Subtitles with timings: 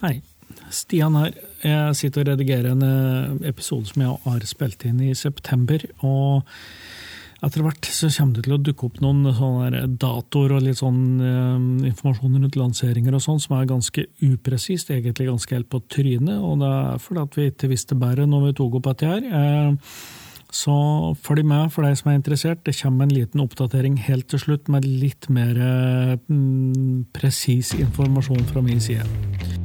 [0.00, 0.22] Hei.
[0.72, 1.34] Stian her.
[1.60, 5.84] Jeg sitter og redigerer en eh, episode som jeg har spilt inn i september.
[6.00, 6.48] og
[7.40, 11.02] etter hvert så kommer det til å dukke opp noen sånne datoer og litt sånn
[11.24, 16.36] eh, informasjon rundt lanseringer og sånn som er ganske upresist, egentlig ganske helt på trynet.
[16.36, 19.30] Og det er fordi at vi ikke visste bedre når vi tok opp dette her.
[19.40, 19.94] Eh,
[20.50, 20.74] så
[21.22, 22.64] følg med for deg som er interessert.
[22.66, 26.16] Det kommer en liten oppdatering helt til slutt med litt mer eh,
[27.16, 29.59] presis informasjon fra min side.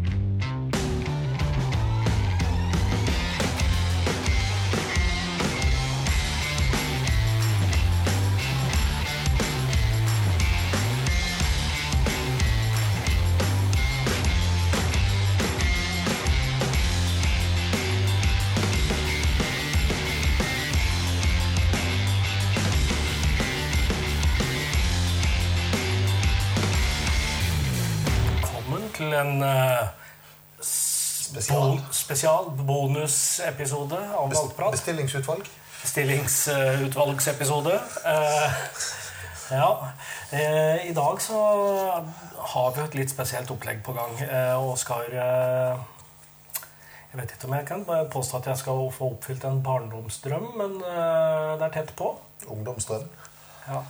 [31.45, 31.79] Spesial.
[31.93, 34.71] spesial bonusepisode av Valgprat.
[34.73, 35.49] Bestillingsutvalg.
[35.85, 37.75] Stillingsutvalgsepisode.
[38.05, 38.49] Uh,
[39.51, 39.69] ja.
[40.33, 41.41] Uh, I dag så
[42.55, 44.15] har vi et litt spesielt opplegg på gang.
[44.25, 45.75] Uh, og skal eh,
[47.11, 50.79] Jeg vet ikke om jeg kan påstå at jeg skal få oppfylt en barndomsdrøm, men
[50.81, 52.09] eh, det er tett på.
[52.51, 53.05] Ungdomsdrøm.
[53.69, 53.83] Ja.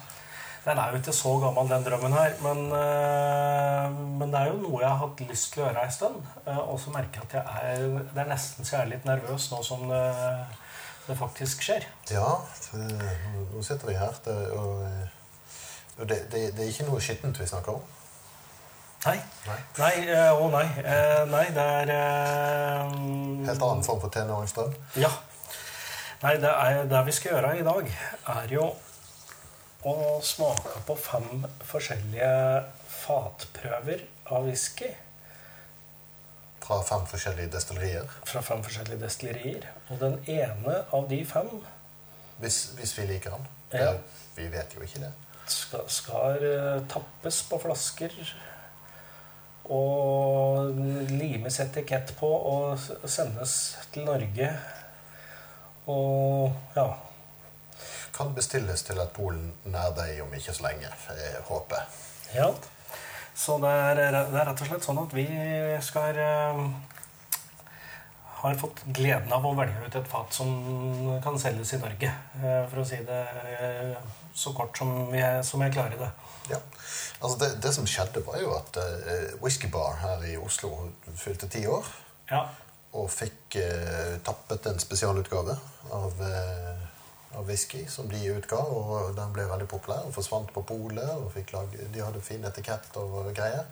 [0.66, 2.32] Den er jo ikke så gammel, den drømmen her.
[2.42, 5.92] Men, eh, men det er jo noe jeg har hatt lyst til å gjøre en
[5.94, 6.24] stund.
[6.42, 9.06] Eh, og så merker jeg at jeg er, det er nesten så jeg er litt
[9.06, 10.06] nervøs nå som det,
[11.06, 11.86] det faktisk skjer.
[12.10, 12.32] Ja,
[12.74, 14.18] nå sitter vi her.
[14.26, 17.86] Det, og, eh, og det, det, det er ikke noe skittent vi snakker om.
[19.06, 19.20] Nei.
[19.46, 19.60] Nei.
[19.78, 19.94] Nei,
[20.34, 20.66] å nei.
[21.30, 22.98] Nei, det er eh,
[23.52, 24.74] Helt annen form for tenåringsdrøm.
[24.98, 25.14] Ja.
[26.26, 27.94] Nei, det, er, det vi skal gjøre i dag,
[28.34, 28.72] er jo
[29.86, 32.30] å smaka på fem forskjellige
[32.90, 34.90] fatprøver av whisky
[36.66, 38.08] Fra fem forskjellige destillerier.
[38.26, 39.68] fra fem forskjellige destillerier.
[39.90, 41.52] Og den ene av de fem
[42.40, 43.46] Hvis, hvis vi liker den.
[43.74, 43.94] Ja.
[44.36, 45.14] Vi vet jo ikke det.
[45.48, 48.12] skal, skal eh, tappes på flasker
[49.66, 50.76] og
[51.10, 54.50] limes etikett på og sendes til Norge.
[55.88, 56.90] Og ja
[58.16, 59.38] Kan bestilles til et pol
[59.68, 60.92] nær deg om ikke så lenge.
[61.50, 62.36] håper Jeg.
[62.36, 62.50] Ja.
[63.36, 64.00] Så det er,
[64.32, 65.26] det er rett og slett sånn at vi
[65.84, 66.62] skal eh,
[68.40, 70.54] Har fått gleden av å velge ut et fat som
[71.24, 72.14] kan selges i Norge.
[72.40, 73.24] eh, For å si det
[73.58, 73.98] eh,
[74.36, 76.10] så kort som jeg, som jeg klarer det.
[76.52, 76.60] Ja.
[77.24, 81.48] Altså det, det som skjedde, var jo at uh, Whisky Bar her i Oslo fylte
[81.52, 81.88] ti år.
[82.30, 82.44] Ja.
[83.00, 85.56] Og fikk uh, tappet en spesialutgave
[85.96, 86.84] av, eh,
[87.36, 88.58] av whisky som de utga.
[88.58, 91.10] Og den ble veldig populær og forsvant på polet.
[91.10, 93.66] og lage, De hadde fin etikett og greier.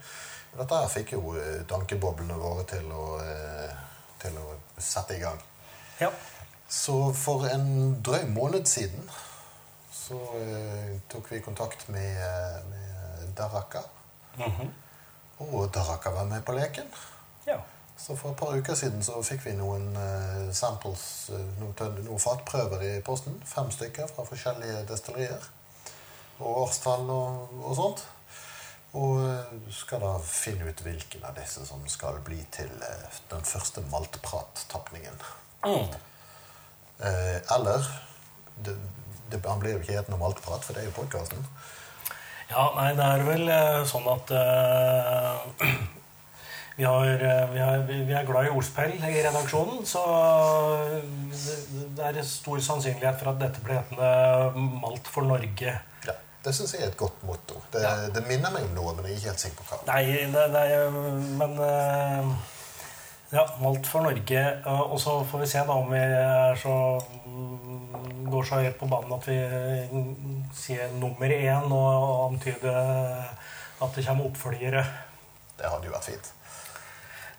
[0.53, 3.72] Dette her fikk jo eh, tankeboblene våre til å, eh,
[4.22, 5.41] til å sette i gang.
[6.00, 6.12] ja.
[6.74, 9.09] Så for en drøy måned siden
[9.94, 13.84] så eh, tok vi kontakt med, med Daraka.
[14.38, 14.72] Mhm.
[15.40, 16.88] Og Daraka var med på leken.
[17.45, 17.59] ja.
[18.03, 22.19] Så for et par uker siden så fikk vi noen uh, samples, eh, noen, noen
[22.19, 23.38] fatprøver i posten.
[23.47, 25.46] Fem stykker fra forskjellige destillerier.
[26.42, 28.03] Og årstall og, og sånt.
[29.00, 32.69] Og eh, skal da finne ut hvilken av disse som skal bli til
[33.31, 35.24] den første maltprattapningen.
[35.63, 35.96] Mm.
[37.08, 37.88] Eh, eller
[38.66, 38.75] det,
[39.31, 41.47] det, Han blir jo ikke het noe maltprat, for det er jo podkasten.
[42.52, 43.50] Ja, nei, det er vel
[43.90, 45.72] sånn at eh,
[46.78, 50.02] vi, har, eh, vi, har, vi er glad i ordspill i redaksjonen, så
[51.30, 51.58] det,
[51.98, 55.76] det er stor sannsynlighet for at dette blir hetende Malt for Norge.
[56.08, 57.62] Ja, det syns jeg er et godt motto.
[57.74, 57.94] Det, Ja.
[58.16, 59.84] det minner meg om noe, men jeg er ikke helt sikker på hva.
[59.94, 60.04] Nei,
[60.34, 60.98] det, det er
[61.44, 62.34] Men eh,
[63.38, 64.42] ja, Malt for Norge.
[64.66, 66.76] eh, Og så får vi se da om vi er så
[68.34, 69.36] går så høyt på banen at vi
[69.92, 72.78] mm, sier nummer én og antyder
[73.84, 74.82] at det kommer oppfølgere.
[75.60, 76.32] Det hadde jo vært fint.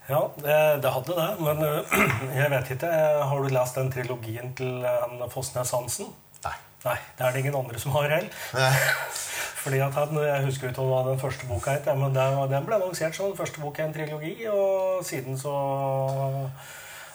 [0.09, 1.31] Ja, det, det hadde det.
[1.41, 1.97] Men øh,
[2.41, 2.93] jeg vet ikke.
[3.31, 4.85] Har du lest den trilogien til
[5.33, 6.13] Fosnes Hansen?
[6.45, 6.57] Nei.
[6.85, 8.29] Nei, det er det ingen andre som har heller.
[9.65, 13.17] Fordi at han, Jeg husker ikke hva den første boka het, men den, ble annonsert
[13.17, 14.35] som den første boka i en trilogi.
[14.53, 15.55] Og siden så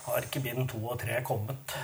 [0.07, 1.77] har ikke bind to og tre kommet.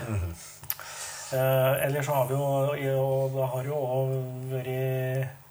[1.34, 4.12] Eh, ellers så har vi jo og Det har jo òg
[4.52, 5.45] vært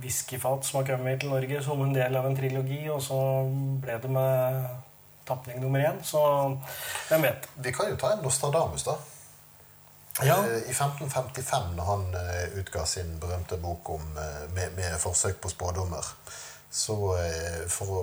[0.00, 3.18] whiskyfat som har kommet til Norge som en del av en trilogi, og så
[3.82, 4.66] ble det med
[5.28, 6.02] tapning nummer én.
[6.04, 6.20] Så
[7.08, 7.48] hvem vet?
[7.54, 8.96] Vi kan jo ta en Nostradamus, da.
[10.22, 10.38] Ja.
[10.38, 15.40] Eh, I 1555, når han eh, utga sin berømte bok om, eh, med, med forsøk
[15.40, 16.14] på spådommer,
[16.70, 16.96] så
[17.72, 18.00] for å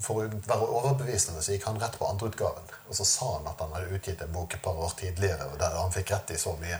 [0.00, 2.70] for å være overbevisende så gikk han rett på andreutgaven.
[2.88, 5.58] Og så sa han at han hadde utgitt en bok et par år tidligere, og
[5.60, 6.78] der han fikk rett i så mye.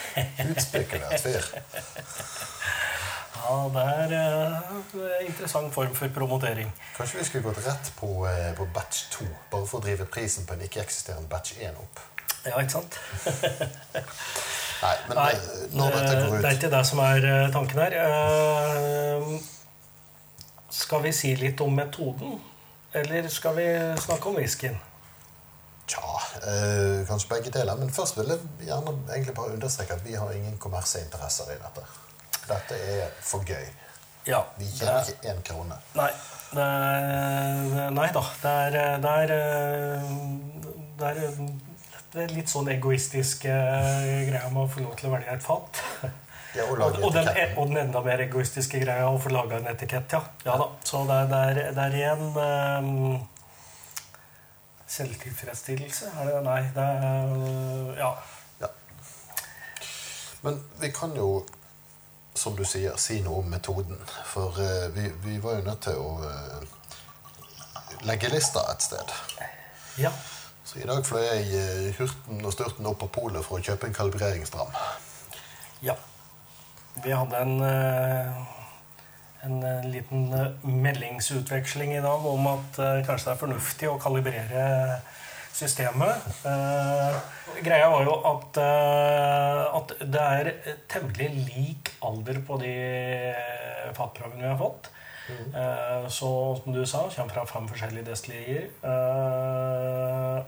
[0.54, 1.50] Utspekulert fyr.
[3.32, 6.68] Ja, det er en interessant form for promotering.
[6.96, 10.46] Kanskje vi skulle gått rett på, eh, på batch 2, bare for å drive prisen
[10.46, 12.02] på en ikke-eksisterende batch 1 opp.
[12.44, 12.98] Ja, ikke sant?
[14.82, 17.82] Nei, men Nei, eh, når dette går det er ikke det som er eh, tanken
[17.84, 17.98] her.
[18.04, 19.34] Eh,
[20.72, 22.40] Skal vi si litt om metoden?
[22.96, 23.66] Eller skal vi
[24.00, 24.78] snakke om whiskyen?
[25.88, 26.18] Tja,
[26.48, 27.76] eh, kanskje begge deler.
[27.76, 31.84] Men først vil jeg gjerne egentlig bare understreke at vi har ingen kommersieinteresser i dette.
[32.48, 33.66] Dette er for gøy.
[34.26, 34.42] Ja.
[34.58, 35.78] Vi tjener er- ikke én krone.
[35.98, 36.10] Nei.
[36.52, 38.22] Det er, nei da.
[38.42, 39.30] Det er, det er,
[41.00, 41.20] det er,
[42.12, 45.46] det er litt sånn egoistisk eh, greia med å få lov til å velge et
[45.46, 45.80] fat.
[46.52, 49.70] Ja, og Og, og, den, og den enda mer egoistiske greia å få laga en
[49.70, 50.20] etikett, ja.
[50.44, 50.66] ja da.
[50.84, 53.28] Så det er, det er, ren um,
[54.92, 56.10] selvtilfredsstillelse.
[56.20, 58.10] Er det Nei, det er Ja.
[58.60, 58.68] Ja.
[60.42, 61.46] Men vi kan jo,
[62.34, 63.98] som du sier, si noe om metoden.
[64.32, 69.16] For uh, vi, vi var jo nødt til å uh, legge lista et sted.
[70.02, 70.12] ja.
[70.64, 73.90] Så i dag fløy jeg eh, hurten og sturten opp på polet for å kjøpe
[73.90, 74.70] en kalibreringsdram.
[75.84, 75.98] Ja.
[77.02, 78.58] Vi hadde en, uh
[79.42, 79.56] en
[79.90, 80.28] liten
[80.62, 84.66] meldingsutveksling i dag om at kanskje det er fornuftig å kalibrere
[85.52, 86.26] systemet.
[86.48, 87.16] Eh,
[87.62, 90.50] greia var jo at, eh, at det er
[90.90, 92.74] temmelig lik alder på de
[93.96, 94.90] fatprøvene vi har fått.
[95.54, 98.66] Eh, så som du sa, kommer fra fem forskjellige destillerier.
[98.82, 100.42] Eh,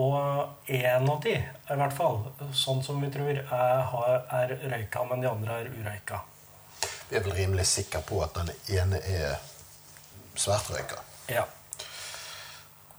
[0.00, 2.20] og én av de, i hvert fall,
[2.54, 3.94] sånn som vi tror, er,
[4.40, 6.20] er røyka, men de andre er urøyka.
[7.10, 9.40] Vi er vel rimelig sikre på at den ene er
[10.38, 11.02] svært røyka.
[11.30, 11.46] Ja.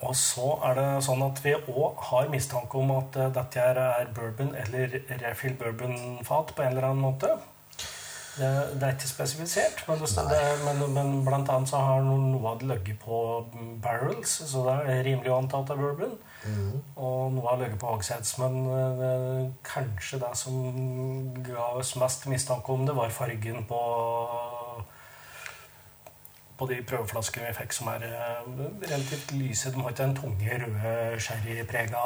[0.01, 4.12] Og så er det sånn at vi òg har mistanke om at eh, dette er
[4.15, 7.36] bourbon eller refill bourbon-fat på en eller annen måte.
[8.31, 8.50] Det,
[8.80, 12.69] det er ikke spesifisert, men, det, men, men blant annet så har noe av det
[12.69, 13.18] ligget på
[13.83, 16.15] barrels, så det er rimelig å anta at det er bourbon.
[16.95, 20.56] Og noe har ligget på hogsheads, men eh, kanskje det som
[21.44, 23.81] ga oss mest mistanke om det, var fargen på
[26.62, 28.52] på de prøveflaskene vi fikk, som er eh,
[28.86, 29.72] relativt lyse.
[29.74, 32.06] De har ikke den tunge, røde sherryprega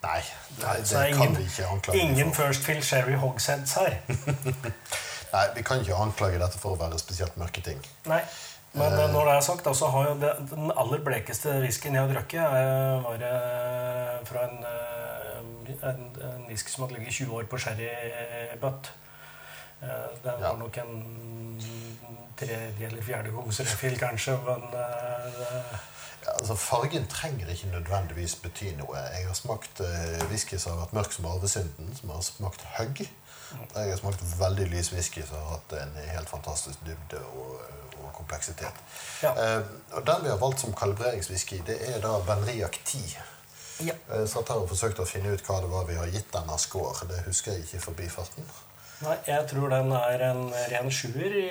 [0.00, 0.20] Nei,
[0.62, 2.46] nei det det ingen, kan vi ikke anklage ingen for.
[2.46, 3.98] First Fill Sherry Hogsheads her.
[5.34, 7.82] Nei, Vi kan ikke anklage dette for å være spesielt mørke ting.
[8.08, 8.22] Nei.
[8.72, 12.06] Men eh, når det er sagt, så har jo det, den aller blekeste whiskyen jeg
[12.06, 17.36] har drukket, er- var eh, fra en, eh, en, en whisky som hadde ligget 20
[17.42, 18.92] år på sherrybøtt.
[19.82, 19.88] Eh,
[20.24, 20.50] Ja.
[20.50, 21.04] var nok en
[22.36, 25.78] tredje eller fjerde gangs refill, kanskje, men eh,
[26.26, 28.96] Ja, altså Fargen trenger ikke nødvendigvis bety noe.
[28.98, 33.00] Jeg har smakt uh, whisky som har vært mørk som arvesynden, som har smakt høgg.
[33.74, 37.64] Jeg har smakt veldig lys whisky som har hatt en helt fantastisk dybde og,
[38.02, 38.84] og kompleksitet.
[39.22, 39.32] Ja.
[39.32, 39.64] Uh,
[39.96, 43.16] og Den vi har valgt som kalibreringswhisky, det er da Benriac 10.
[43.88, 43.96] ja.
[44.12, 46.58] Jeg satt her og forsøkte å finne ut hva det var vi har gitt denne
[46.60, 47.08] score.
[47.08, 48.44] Det husker jeg ikke i farten.
[49.00, 50.42] Nei, jeg tror den er en
[50.72, 51.46] ren sjuer i,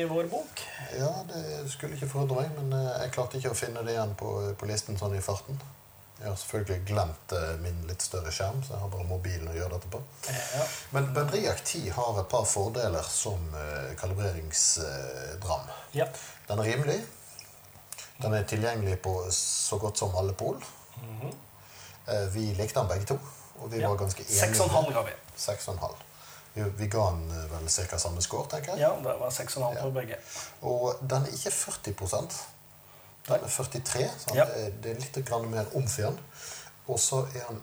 [0.00, 0.60] i vår bok.
[0.94, 1.40] Ja, det
[1.72, 4.28] skulle ikke forundre meg, men eh, jeg klarte ikke å finne det igjen på,
[4.60, 5.58] på listen sånn i farten.
[6.20, 9.56] Jeg har selvfølgelig glemt eh, min litt større skjerm, så jeg har bare mobilen å
[9.56, 10.00] gjøre dette på.
[10.30, 10.68] Ja.
[10.94, 15.66] Men Benriac 10 har et par fordeler som eh, kalibreringsdram.
[15.98, 16.06] ja.
[16.46, 16.98] Den er rimelig.
[18.22, 20.60] Den er tilgjengelig på så godt som alle pol.
[21.02, 23.18] Eh, Vi likte den begge to,
[23.58, 23.88] og vi Ja.
[23.90, 24.38] var ganske enige.
[24.44, 25.14] Seks og en halv ga vi.
[25.36, 26.02] Seks og en halv.
[26.54, 27.98] Vi, ga den eh, vel ca.
[27.98, 28.80] samme score, tenker jeg.
[28.84, 30.18] Ja, det var seks og en halv på begge.
[30.62, 32.36] Og den er ikke 40%
[33.26, 34.44] Den er 43 så Ja.
[34.44, 36.18] Det er- litt grann mer omf i den.
[36.86, 37.62] Og så er den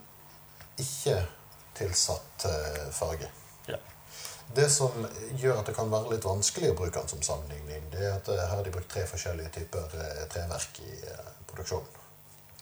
[0.78, 1.28] ikke
[1.76, 3.30] tilsatt eh, farge.
[3.68, 3.78] Ja.
[4.56, 5.08] Det som
[5.38, 8.28] gjør at det kan være litt vanskelig å bruke den som sammenligning, det er at
[8.28, 10.98] eh, her har de brukt tre forskjellige typer treverk i
[11.48, 11.88] produksjonen.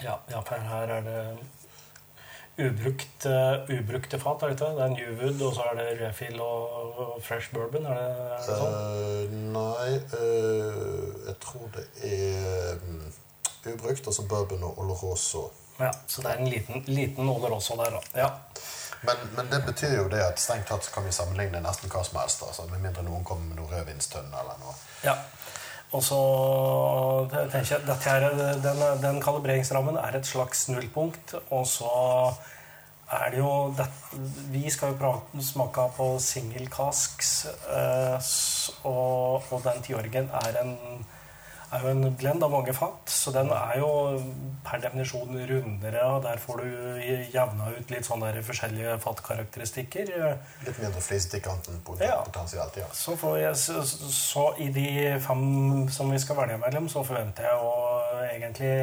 [0.03, 1.37] Ja, ja, her er det
[2.65, 4.43] ubrukt, uh, ubrukte fat.
[4.43, 4.71] er Det ikke?
[4.77, 7.85] det er Newwood, og så er det refill og, og fresh bourbon.
[7.85, 8.75] Er det, er det sånn?
[8.75, 13.01] Uh, nei, uh, jeg tror det er um,
[13.73, 15.49] ubrukt, altså bourbon og oloroso.
[15.79, 17.99] Ja, Så det er en liten, liten Oloroso der, da.
[18.19, 18.29] Ja.
[19.01, 22.19] Men, men det betyr jo det at strengt tatt kan vi sammenligne nesten hva som
[22.19, 22.43] helst.
[22.43, 24.75] Altså, med mindre noen kommer med noe rødvinstønne eller noe.
[25.07, 25.15] ja.
[25.89, 26.19] Og så
[27.31, 28.27] tenker jeg dette her,
[28.61, 31.33] den, den kalibreringsrammen er et slags nullpunkt.
[31.49, 31.89] Og så
[33.09, 33.87] er det jo det,
[34.53, 38.29] Vi skal jo prate, smake på single casks, eh,
[38.83, 40.75] og, og den tiorgen er en
[41.71, 43.89] er jo en blend av mange fat, så den er jo
[44.65, 46.05] per definisjon rundere.
[46.05, 47.01] og Der får du
[47.33, 50.09] jevna ut litt sånne der forskjellige fatkarakteristikker.
[50.65, 52.23] Litt mindre flis i kanten Ja.
[52.25, 52.87] potensielt, ja.
[52.93, 57.43] Så, får jeg, så, så i de fem som vi skal velge mellom, så forventer
[57.43, 57.75] jeg å
[58.33, 58.73] egentlig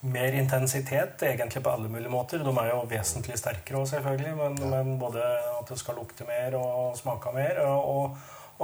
[0.00, 2.38] mer intensitet egentlig på alle mulige måter.
[2.38, 5.20] De er jo vesentlig sterkere også, selvfølgelig, men, men både
[5.58, 7.60] at det skal lukte mer og smake mer.
[7.66, 8.16] og og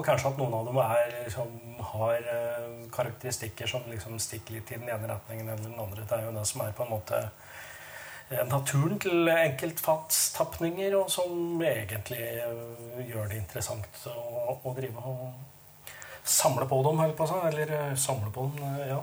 [0.04, 1.52] kanskje at noen av dem er, liksom,
[1.92, 6.04] har eh, karakteristikker som liksom stikker litt i den ene retningen eller den andre.
[6.04, 11.62] Det er jo det som er på en måte eh, naturen til enkeltfatstapninger, og som
[11.64, 15.86] egentlig eh, gjør det interessant å, å drive og
[16.26, 17.38] samle på dem, holdt på å.
[17.48, 18.98] Eller samle på dem, ja.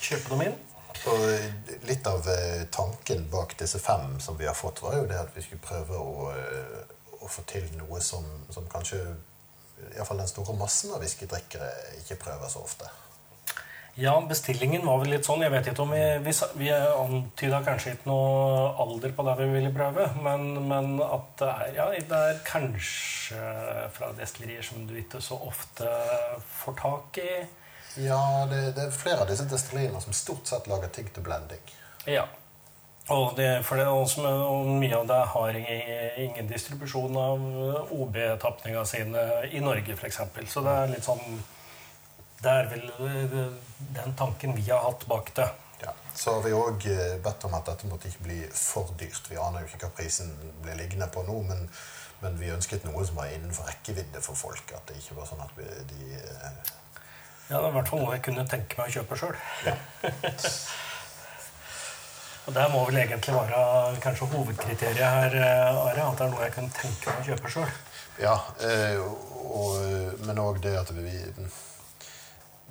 [0.00, 0.56] Kjøpe dem inn.
[1.10, 2.24] Og litt av
[2.70, 5.98] tanken bak disse fem som vi har fått, var jo det at vi skulle prøve
[5.98, 6.30] å,
[7.18, 9.02] å få til noe som, som kanskje
[9.94, 11.70] iallfall den store massen av whiskydrikkere
[12.02, 12.90] ikke prøver så ofte.
[13.94, 15.42] Ja, bestillingen var vel litt sånn.
[15.44, 19.48] Jeg vet ikke om vi, vi, vi antyda kanskje ikke noe alder på det vi
[19.52, 23.42] ville prøve, men, men at det er, ja, det er kanskje
[23.92, 25.92] fra destillerier som du ikke så ofte
[26.62, 27.34] får tak i.
[28.00, 31.60] Ja, det, det er flere av disse destilleriene som stort sett lager ting til blending.
[32.08, 32.24] Ja.
[33.12, 37.42] Og, det, for det, også, og mye av det har ingen distribusjon av
[37.92, 40.20] OB-tapninga sine i Norge, f.eks.
[40.48, 41.42] Så det er litt sånn
[42.42, 43.34] Det er vel eh,
[43.98, 45.48] den tanken vi har hatt bak det.
[45.82, 45.92] Ja.
[46.14, 46.86] Så har vi òg
[47.22, 49.28] bedt om at dette måtte ikke bli for dyrt.
[49.30, 50.32] Vi aner jo ikke hva prisen
[50.64, 51.66] blir liggende på nå, men,
[52.22, 54.72] men vi ønsket noe som var innenfor rekkevidde for folk.
[54.74, 56.72] At det ikke var sånn at vi, de eh,
[57.50, 59.38] Ja, det er i hvert fall noe jeg kunne tenke meg å kjøpe sjøl.
[62.46, 66.06] Og det må vel egentlig være kanskje hovedkriteriet her, eh, Are.
[66.08, 67.76] At det er noe jeg kan tenke meg å kjøpe sjøl.
[68.20, 68.34] Ja,
[68.66, 69.78] eh, og,
[70.26, 71.14] men òg det at vi,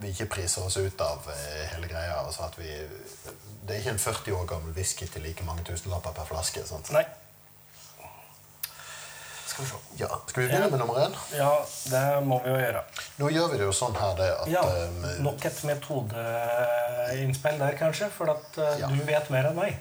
[0.02, 2.20] vi ikke priser oss ut av eh, hele greia.
[2.20, 6.20] Altså at vi, det er ikke en 40 år gammel whisky til like mange tusenlapper
[6.20, 6.66] per flaske.
[6.68, 6.92] Sant?
[6.92, 7.06] Nei.
[9.52, 9.80] Skal vi se.
[10.00, 11.16] Ja, Skal vi begynne med nummer én?
[11.36, 11.50] Ja,
[11.92, 12.84] det må vi jo gjøre.
[13.20, 17.76] Nå gjør vi det jo sånn her det at Ja, eh, Nok et metodeinnspill der,
[17.80, 18.88] kanskje, for at eh, Ja.
[18.88, 19.76] du vet mer enn meg.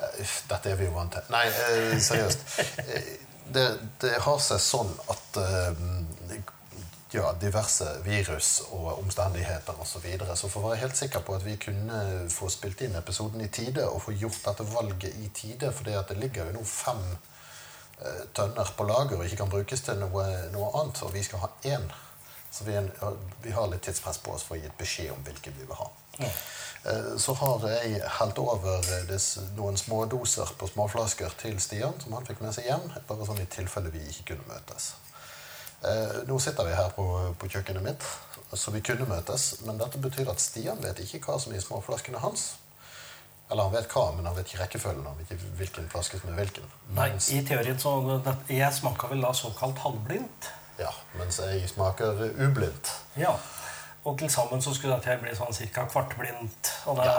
[0.00, 1.26] Eh, Dette er vi jo vant til.
[1.34, 2.46] Nei, eh, seriøst.
[3.50, 3.64] Det,
[3.98, 5.78] det har seg sånn at eh,
[7.10, 9.96] ja, diverse virus og omstendigheter osv.
[9.96, 12.94] Så, videre, så for å være helt sikker på at vi kunne få spilt inn
[12.94, 16.62] episoden i tide og få gjort dette valget i tide, for det ligger jo nå
[16.62, 17.02] fem
[18.36, 21.50] tønner på lager og ikke kan brukes til noe, noe annet, og vi skal ha
[21.68, 21.90] én.
[22.50, 22.90] Så vi, en,
[23.42, 25.76] vi har litt tidspress på oss for å gi et beskjed om hvilke vi vil
[25.78, 25.86] ha.
[26.18, 26.30] Ja.
[27.20, 32.40] Så har jeg helt over eh, noen smådoser på småflasker til Stian, som han fikk
[32.40, 34.94] med seg hjem, bare sånn i tilfelle vi ikke kunne møtes.
[35.84, 37.04] Eh, Nå sitter vi her på,
[37.36, 38.08] på kjøkkenet mitt,
[38.56, 41.64] så vi kunne møtes, men dette betyr at Stian vet ikke hva som er i
[41.64, 42.54] småflaskene hans.
[43.50, 45.06] Eller han vet hva, men han vet ikke rekkefølgen.
[45.06, 46.68] Han vet ikke hvilken flaske som er hvilken.
[46.94, 47.94] Nei, Mens, i teorien så
[48.48, 50.50] Jeg smaker vel da såkalt halvblindt.
[50.78, 52.92] ja, mens jeg smaker ublindt.
[53.16, 53.32] Ja.
[54.04, 56.70] Og til sammen så skulle dette bli sånn cirka kvartblindt.
[56.86, 57.10] Og det,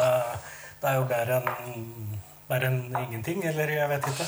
[0.82, 2.18] det er jo bedre enn
[2.50, 4.26] bedre enn ingenting, eller jeg vet ikke.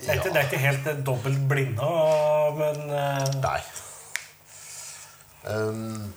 [0.00, 0.32] Det er ikke, Ja.
[0.32, 1.90] det er ikke helt dobbelt blinda,
[2.56, 3.60] men eh, Nei.
[5.50, 6.12] Ehm,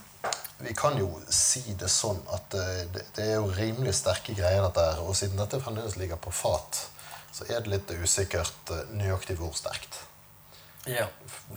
[0.64, 4.64] vi kan jo si det sånn at eh, det, det er jo rimelig sterke greier,
[4.64, 5.02] dette her.
[5.04, 6.80] Og siden dette fremdeles ligger på fat,
[7.34, 10.00] så er det litt usikkert eh, nøyaktig hvor sterkt.
[10.88, 11.08] ja.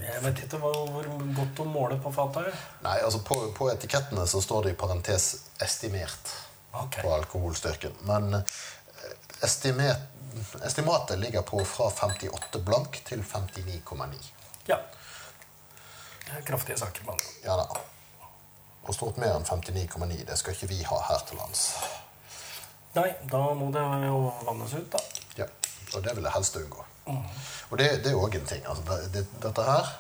[0.00, 2.50] Jeg vet ikke hvor, hvor godt å måle på fatet.
[2.50, 2.66] er.
[2.84, 5.28] Nei, altså på, på etikettene så står det i parentes
[5.62, 6.34] 'estimert'
[6.72, 7.02] okay.
[7.02, 7.96] på alkoholstyrken.
[8.10, 8.42] Men
[9.40, 10.10] estimert,
[10.66, 14.32] estimatet ligger på fra 58 blank til 59,9.
[14.66, 14.82] Ja.
[16.26, 17.04] Det er kraftige saker.
[17.04, 17.44] med andre ord.
[17.44, 17.95] Ja da.
[18.86, 21.66] Og stort mer enn 59,9 det skal ikke vi ha her til lands.
[22.96, 25.00] Nei, da må det jo vannes ut, da.
[25.42, 25.46] Ja,
[25.94, 26.84] og det vil jeg helst unngå.
[27.70, 28.62] Og det, det er òg en ting.
[28.66, 29.90] Altså, det, det, dette her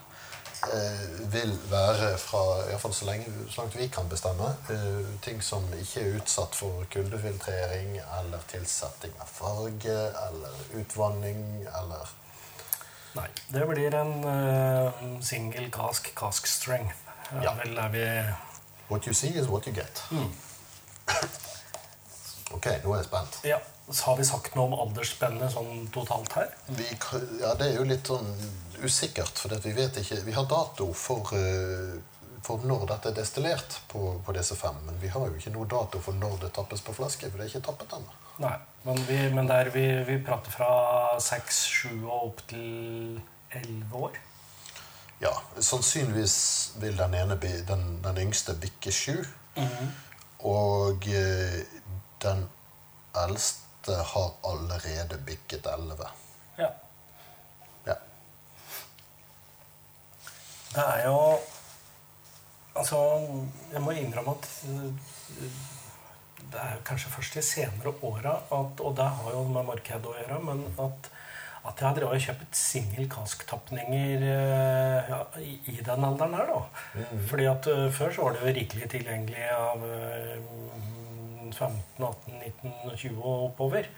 [0.72, 1.02] eh,
[1.34, 5.42] vil være fra i hvert fall så, lenge, så langt vi kan bestemme, eh, ting
[5.44, 12.14] som ikke er utsatt for kuldefiltrering eller tilsetting av farge eller utvanning eller
[13.16, 13.28] Nei.
[13.48, 16.98] Det blir en uh, single cask cask strength.
[17.32, 17.54] Er Ja.
[17.62, 18.02] vel er vi
[18.88, 20.02] What you see is what you get.
[22.54, 23.38] Ok, nå er jeg spent.
[23.46, 23.56] Ja.
[23.90, 26.52] Så har vi sagt noe om aldersspennet sånn totalt her?
[26.74, 26.86] Vi,
[27.40, 28.28] ja, det er jo litt sånn
[28.82, 31.96] usikkert, for vi vet ikke Vi har dato for, eh,
[32.46, 35.68] for når dette er destillert på, på disse fem, men vi har jo ikke noe
[35.70, 38.16] dato for når det tappes på flaske, for det er ikke tappet ennå.
[38.46, 38.56] Nei.
[38.86, 40.70] Men, vi, men der vi, vi prater fra
[41.22, 43.18] seks, sju og opp til
[43.54, 44.18] elleve år.
[45.20, 46.36] Ja, sannsynligvis
[46.82, 49.16] vil den ene, den, den yngste bikke sju.
[50.44, 51.62] Og eh,
[52.22, 52.44] den
[53.16, 56.08] eldste har allerede bikket 11.
[56.58, 56.70] Ja.
[57.86, 57.94] Ja.
[60.74, 61.20] Det er jo
[62.76, 62.98] Altså,
[63.72, 65.52] jeg må innrømme at øh,
[66.52, 70.40] det er kanskje først de senere åra Og det har jo med markedet å gjøre,
[70.44, 71.08] men at,
[71.66, 77.04] at jeg og kjøpt singelkasktapninger øh, ja, i, i den alderen her, da.
[77.28, 80.38] Fordi at øh, før så var det jo rikelig tilgjengelig av øh,
[81.52, 83.88] 15, 18, 19, 20 og oppover.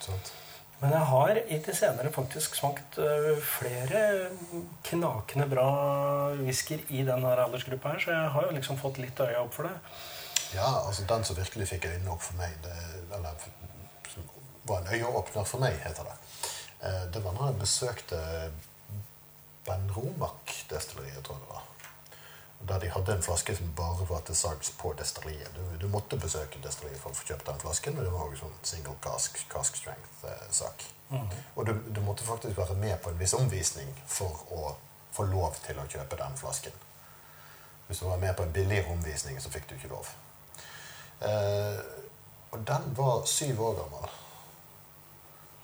[0.00, 0.32] Sånt.
[0.80, 4.02] Men jeg har i det senere faktisk smakt øh, flere
[4.86, 5.70] knakende bra
[6.38, 9.66] whisker i denne aldersgruppa her, så jeg har jo liksom fått litt øye opp for
[9.66, 9.74] det.
[10.54, 12.76] Ja, altså den som virkelig fikk øynene opp for meg, det,
[13.16, 13.42] eller
[14.68, 16.16] var en øyeåpner for meg, heter det.
[16.82, 18.18] Eh, Det var når jeg besøkte
[19.66, 21.64] Ben Romak-destilleriet, tror jeg det var.
[22.68, 25.50] Der de hadde en flaske som bare var til salgs på destilleriet.
[25.54, 28.40] Du, du måtte besøke destilleriet for å få kjøpt den flasken, og det var jo
[28.40, 30.84] sånn single cask, cask strength-sak.
[31.56, 34.74] Og du, du måtte faktisk være med på en viss omvisning for å
[35.12, 36.72] få lov til å kjøpe den flasken.
[37.86, 40.10] Hvis du var med på en billigere omvisning, så fikk du ikke lov.
[41.24, 41.78] Eh,
[42.50, 44.10] og den var syv år gammel.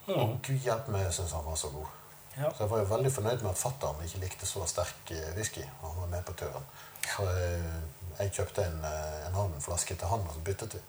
[0.07, 1.93] Og gud hjelpe meg, jeg syns han var så god.
[2.37, 2.51] Ja.
[2.51, 5.63] Så jeg var jo veldig fornøyd med at fatter'n ikke likte så sterk eh, whisky.
[5.83, 6.67] og Han var med på turen.
[7.05, 7.61] Så jeg,
[8.19, 10.83] jeg kjøpte en, eh, en annen flaske til han, og så byttet vi.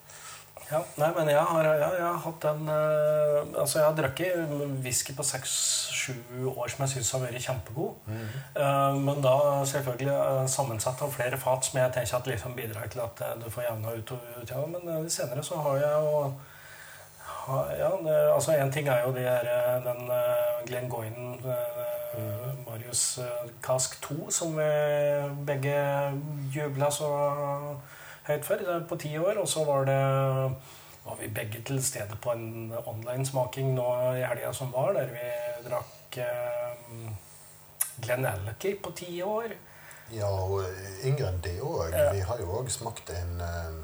[0.65, 4.53] Ja, nei, men jeg har, jeg, jeg har hatt en uh, Altså, jeg har drukket
[4.81, 8.10] whisky på seks-sju år som jeg syns har vært kjempegod.
[8.10, 9.36] Eh, men da
[9.69, 13.45] selvfølgelig uh, sammensatt av flere fat som jeg tenker at liksom bidrar til at du
[13.51, 14.50] får jevna ut og ut.
[14.55, 16.34] Ja, men senere så har jeg jo
[17.47, 22.67] ja, det, altså En ting er jo det her, øh, den uh, Glenn Goyden øh,
[22.67, 23.19] Marius
[23.63, 24.71] Kask Cask 2, som vi
[25.45, 25.75] begge
[26.55, 27.09] jubla så
[28.23, 29.37] høyt for, det på ti år.
[29.41, 30.01] Og så var det
[31.05, 35.25] var vi begge til stede på en online-smaking nå i helga som var, der vi
[35.67, 37.12] drakk eh,
[38.01, 39.53] Glenn Allaker på ti år.
[40.13, 40.63] Ja, og
[41.05, 41.93] yngre enn det òg.
[42.13, 43.77] Vi har jo òg smakt en, eh,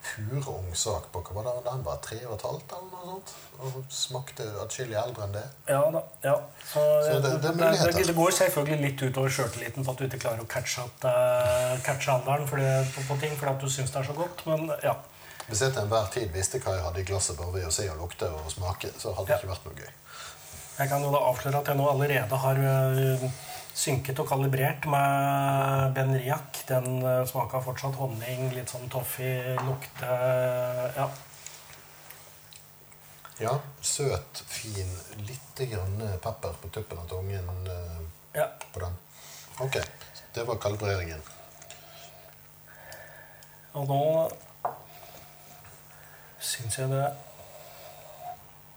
[0.00, 1.98] en purung sak på hva var det han var?
[2.04, 3.32] Tre og et halvt, eller noe sånt?
[3.60, 5.44] Og smakte atskillig eldre enn det.
[5.68, 6.02] Ja da.
[6.24, 6.34] ja.
[6.72, 10.04] Så, Så det- det det, det, det går selvfølgelig litt utover sjøltilliten på at du
[10.08, 13.60] ikke klarer å catche, at, eh, catche alderen for det, på, på ting fordi at
[13.60, 14.46] du syns det er så godt.
[14.46, 14.94] Men ja.
[15.50, 17.88] Hvis jeg til enhver tid visste hva jeg hadde i glasset bare ved å se
[17.90, 19.38] og lukte og smake, så hadde det Ja.
[19.42, 19.90] ikke vært noe gøy.
[20.80, 23.24] Jeg kan jo da avsløre at jeg nå allerede har øh,
[23.80, 26.60] synket og kalibrert med benriak.
[26.68, 30.14] Den smaka smaker fortsatt honning, litt sånn toffee, lukte
[30.98, 31.08] Ja.
[33.40, 34.90] Ja, søt, fin,
[35.24, 38.02] litt grann pepper på tuppen av tungen eh,
[38.36, 38.44] ja.
[38.74, 38.98] på den.
[39.64, 39.78] Ok,
[40.36, 41.22] det var kalibreringen.
[43.72, 44.02] Og nå
[46.42, 47.06] syns jeg det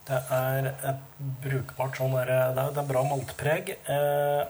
[0.08, 1.04] Det er et
[1.44, 3.70] brukbart sånn derre det, er- det er bra maltpreg.
[3.84, 4.42] Eh,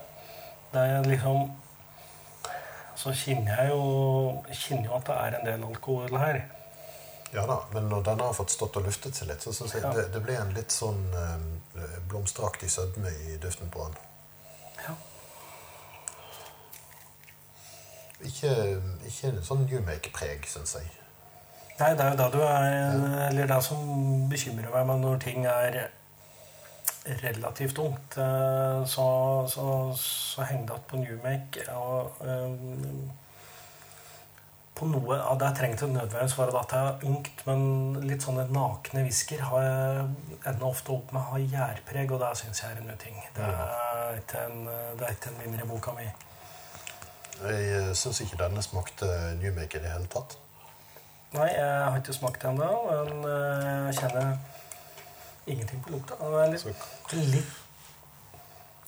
[0.73, 1.51] det er liksom
[2.95, 6.41] Så kjenner jeg jo kjenner jo at det er en del alkohol her.
[7.33, 9.81] Ja da, men når denne har fått stått og luftet seg litt, så syns jeg
[9.83, 9.91] Ja.
[9.97, 13.97] det, det ble en litt sånn eh, blomsteraktig sødme i duften på den.
[14.85, 14.93] Ja.
[18.23, 18.51] Ikke,
[19.09, 20.91] ikke en sånn New Make-preg, syns jeg.
[21.79, 23.79] Nei, det er jo da du er Eller det som
[24.29, 25.79] bekymrer meg med når ting er
[27.05, 29.07] relativt ungt, eh, så,
[29.49, 29.65] så,
[29.97, 31.65] så henger det igjen på Newmake.
[31.75, 32.51] Og eh,
[34.73, 37.65] på noe av det jeg trengte nødvendigvis for at det er ungt, men
[38.07, 40.05] litt sånne nakne whisker har jeg
[40.49, 43.19] ender ofte opp med å ha gjærpreg, og det syns jeg er en uting.
[43.35, 44.63] Det er ikke en,
[44.97, 46.07] det er ikke en vinner i boka mi.
[47.43, 49.09] Jeg uh, syns ikke denne smakte
[49.41, 50.37] New Make i det hele tatt.
[51.33, 54.35] Nei, jeg har ikke smakt den ennå, men eh, jeg kjenner
[55.45, 56.17] ingenting på lukta.
[56.19, 57.59] Det er litt, litt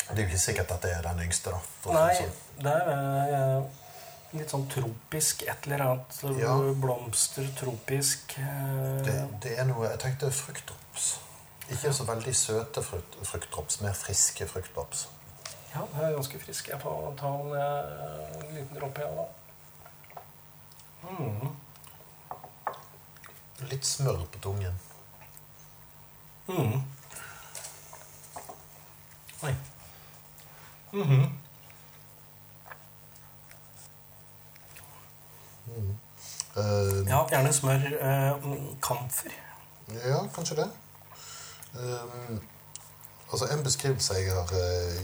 [0.06, 1.94] det er jo ikke sikkert at det er den yngste, da.
[1.96, 2.34] Nei, det sånn.
[2.62, 3.64] det er eh,
[4.38, 6.20] litt sånn tropisk et eller annet.
[6.38, 6.54] Ja.
[6.82, 11.08] Blomster, tropisk eh, Det, det er noe Jeg tenkte fruktdrops.
[11.74, 15.08] Ikke så veldig søte frukt, fruktdrops, mer friske fruktdrops.
[15.74, 16.70] Ja, det er ganske frisk.
[16.70, 19.28] Jeg får ta en, eh, en liten dråpe igjen da.
[21.06, 21.50] Mm.
[23.72, 24.78] Litt smør på tungen.
[26.48, 26.82] Mm.
[29.44, 29.56] Oi.
[30.94, 31.40] Mhm.
[36.58, 39.32] Eh, Ja, gjerne smør uh, kamfer.
[40.06, 40.70] Ja, kanskje det.
[41.74, 42.42] Um,
[43.32, 45.02] altså En beskrivelse jeg har, uh,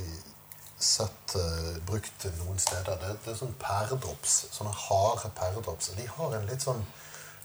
[0.79, 2.95] sett uh, brukt noen steder.
[3.01, 4.45] Det, det er sånn pæredrops.
[4.55, 5.91] Sånne harde pæredrops.
[5.97, 6.85] De har en litt sånn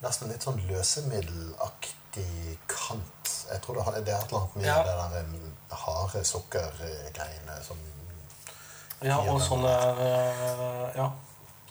[0.04, 1.94] nesten litt sånn løsemiddelaktig
[2.70, 3.32] kant.
[3.52, 4.78] Jeg tror det, er et eller annet med Ja.
[4.82, 7.76] det der eh, harde sukkergreiene som
[9.02, 11.10] Ja, og sånne øh, Ja.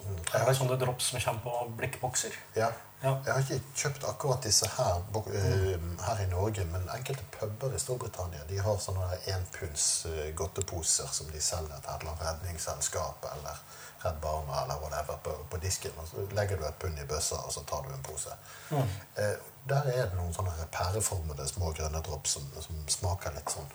[0.05, 2.33] Det Er sånne drops som kommer på blikkbokser?
[2.55, 2.67] Ja.
[3.03, 3.11] Ja.
[3.25, 5.01] Jeg har ikke kjøpt akkurat disse her,
[5.33, 11.07] eh, her i Norge, men enkelte puber i Storbritannia de har sånne enpunds eh, godteposer
[11.11, 13.59] som de selger til et eller annet redningsselskap eller
[14.05, 15.91] Redd Barna eller whatever på, på disken.
[15.97, 18.33] Og så legger du et pund i bøssa, og så tar du en pose.
[18.71, 19.35] Eh,
[19.69, 23.71] der er det noen sånne pæreformede små grønne drops som, som smaker litt sånn.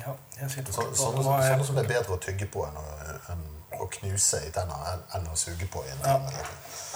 [0.00, 2.84] Ja, jeg sitter Så, sånne, sånne, sånne som er bedre å tygge på enn å,
[3.32, 3.42] enn
[3.80, 4.76] å knuse i tenna
[5.16, 6.14] enn, å suge på i en Ja.
[6.18, 6.44] time.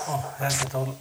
[0.08, 0.94] Å, jeg sitter og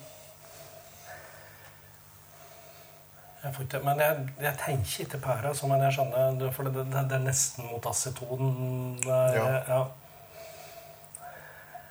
[3.43, 6.73] jeg får ikke, Men jeg, jeg tenker ikke pære, altså, men jeg skjønner For det,
[6.93, 8.53] det, det er nesten mot aceton.
[9.03, 9.63] Er- Ja.
[9.67, 9.81] ja.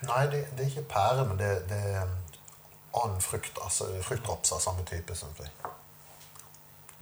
[0.03, 1.83] Nei, det, det er ikke pære, men det, det
[2.93, 3.59] annen frukt.
[3.65, 5.51] Altså fruktdrops av samme type, jeg.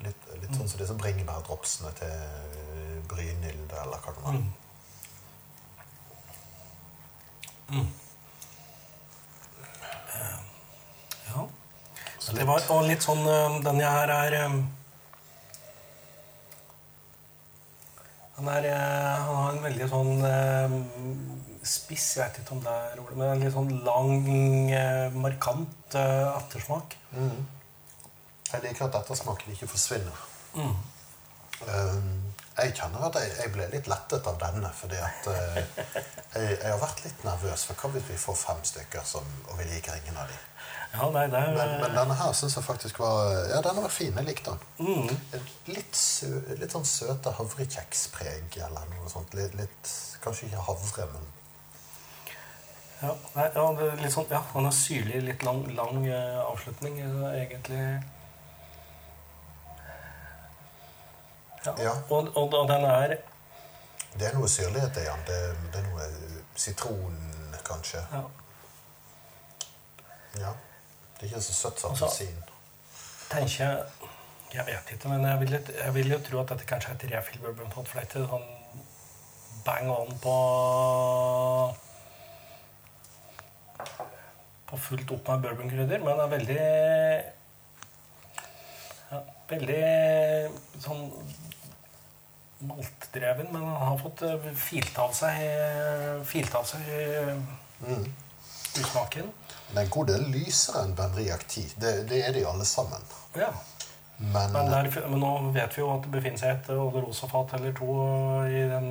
[0.01, 4.39] Litt, litt sånn som disse bringebærdropsene til Brynilde, eller hva det var.
[7.71, 7.91] Mm.
[11.31, 11.45] ja.
[12.19, 14.35] Så Det var og litt sånn øh, Den jeg her er
[18.41, 20.11] Han er øh, Han har en veldig sånn
[21.63, 24.13] spiss Jeg vet ikke om det er ordet, men en litt sånn lang,
[24.73, 26.97] øh, markant ettersmak.
[27.13, 27.47] Mm.
[28.53, 30.27] Jeg liker at ettersmaken ikke forsvinner.
[30.55, 30.77] Mm.
[31.61, 35.59] Um, jeg kjenner at jeg, jeg ble litt lettet av denne, fordi at eh,
[36.35, 37.65] jeg, jeg har vært litt nervøs.
[37.69, 40.47] For hva hvis vi får fem stykker som, og vi liker ingen av dem?
[40.91, 43.93] Ja, nei, det er Men, men denne her syns jeg faktisk var Ja, denne var
[43.95, 44.17] fin.
[44.17, 44.89] Jeg likte den.
[45.07, 45.45] mm.
[45.71, 49.37] Litt, sø, litt sånn søte havrekjekspreg eller noe sånt.
[49.39, 49.93] Litt, litt,
[50.25, 51.31] kanskje ikke havre, men
[53.01, 56.41] Ja, nei, ja, det er litt sånn, ja, han er syrlig, litt lang, lang uh,
[56.51, 57.85] avslutning, eh, egentlig.
[61.65, 61.93] Ja, Ja.
[62.09, 63.17] Og, og, og den er
[64.19, 65.21] det er noe syrlighet i den.
[65.29, 65.37] Det,
[65.73, 66.07] det er noe
[66.59, 67.19] sitron,
[67.65, 68.01] kanskje.
[68.13, 68.23] ja,
[70.41, 70.53] Ja.
[71.21, 72.43] Det er ikke så søtt som Altså- appelsin.
[73.31, 73.85] tenker jeg
[74.53, 75.51] Jeg vet ikke, men jeg vil,
[75.85, 78.21] jeg vil jo tro at dette kanskje er et refill bourbon pot, for det er
[78.21, 78.49] ikke sånn
[79.65, 80.35] bang on på
[84.71, 86.59] på fullt opp med bourbonkrydder, men er veldig
[89.11, 89.81] ja, Veldig
[90.85, 91.07] sånn
[92.61, 95.41] maltdreven, men han har fått eh, filt av seg
[96.29, 97.35] Filt av seg eh,
[97.81, 98.03] Mm.
[98.77, 99.31] usmaken.
[99.71, 101.71] Det er en god del lysere enn Benriac 10.
[101.81, 103.01] Det, det er de alle sammen.
[103.39, 103.49] Ja.
[104.21, 107.73] Men, Men, der, men nå vet vi jo at det befinner seg et Olderosafat eller
[107.79, 107.89] to
[108.53, 108.91] i den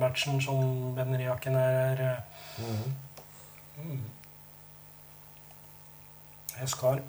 [0.00, 2.96] matchen som Benriaken er eh, Mhm.
[3.76, 4.00] mm.
[6.60, 7.00] Jeg skal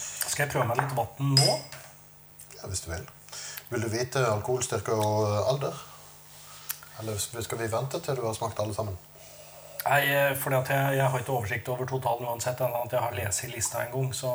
[0.00, 1.52] Skal jeg prøve meg litt vann nå?
[2.60, 3.06] ja, hvis du vil.
[3.70, 5.76] Vil du vite alkoholstyrke og alder?
[7.00, 8.98] Eller skal vi vente til du har smakt alle sammen?
[9.86, 10.02] Nei,
[10.34, 12.60] for fordi at jeg, jeg har ikke oversikt over totalen uansett.
[12.60, 14.10] enn at jeg har lest i lista en gang.
[14.14, 14.32] Så,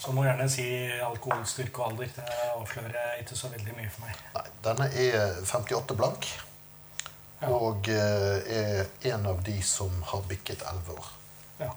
[0.00, 0.64] så må gjerne si
[1.04, 2.14] alkoholstyrke og alder.
[2.16, 4.24] Det avslører ikke så veldig mye for meg.
[4.38, 6.30] Nei, denne er 58 blank.
[7.42, 7.50] Ja.
[7.50, 11.12] Og eh, er en av de som har bikket 11 år.
[11.60, 11.72] Ja.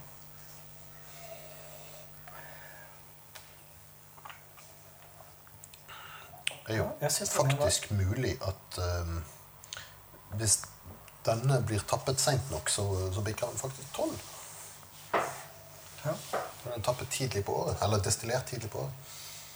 [6.67, 9.23] Det er jo Ja, jeg var- faktisk mulig at um,
[10.39, 10.61] hvis
[11.25, 14.19] denne blir tappet seint nok, så, så bikker den faktisk 12.
[16.05, 16.13] ja.
[16.65, 17.77] Den den tappet tidlig på året.
[17.81, 18.91] Eller destillert tidlig på året.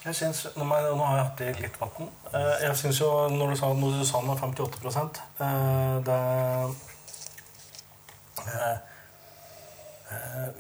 [0.06, 2.10] Jeg synes, nå, har jeg hatt i litt vann.
[2.34, 6.20] Eh, Jeg syns jo, når du sa, når du sa den var 58 eh, det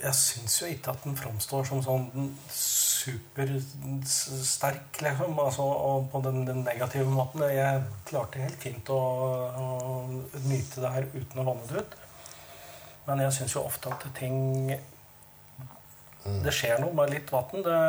[0.04, 2.36] Jeg syns jo ikke at den framstår som sånn
[3.10, 5.40] supersterk, liksom.
[5.40, 7.44] Altså, og på den, den negative måten.
[7.52, 9.66] Jeg klarte helt fint å, å
[10.46, 11.98] nyte det her uten å vanne det ut.
[13.08, 14.38] Men jeg syns jo ofte at ting
[16.44, 17.64] Det skjer noe med litt vann.
[17.66, 17.80] Det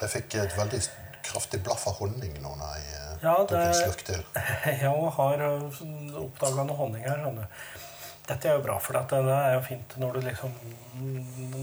[0.00, 0.82] Jeg fikk et veldig
[1.22, 4.22] kraftig blaff av honning nå når jeg ja, det, tok en slurk til.
[4.82, 5.42] Jeg har
[6.18, 7.20] oppdaga noe honning her.
[7.22, 7.81] skjønner du.
[8.32, 10.52] Dette er jo bra, for det er jo fint når, du liksom,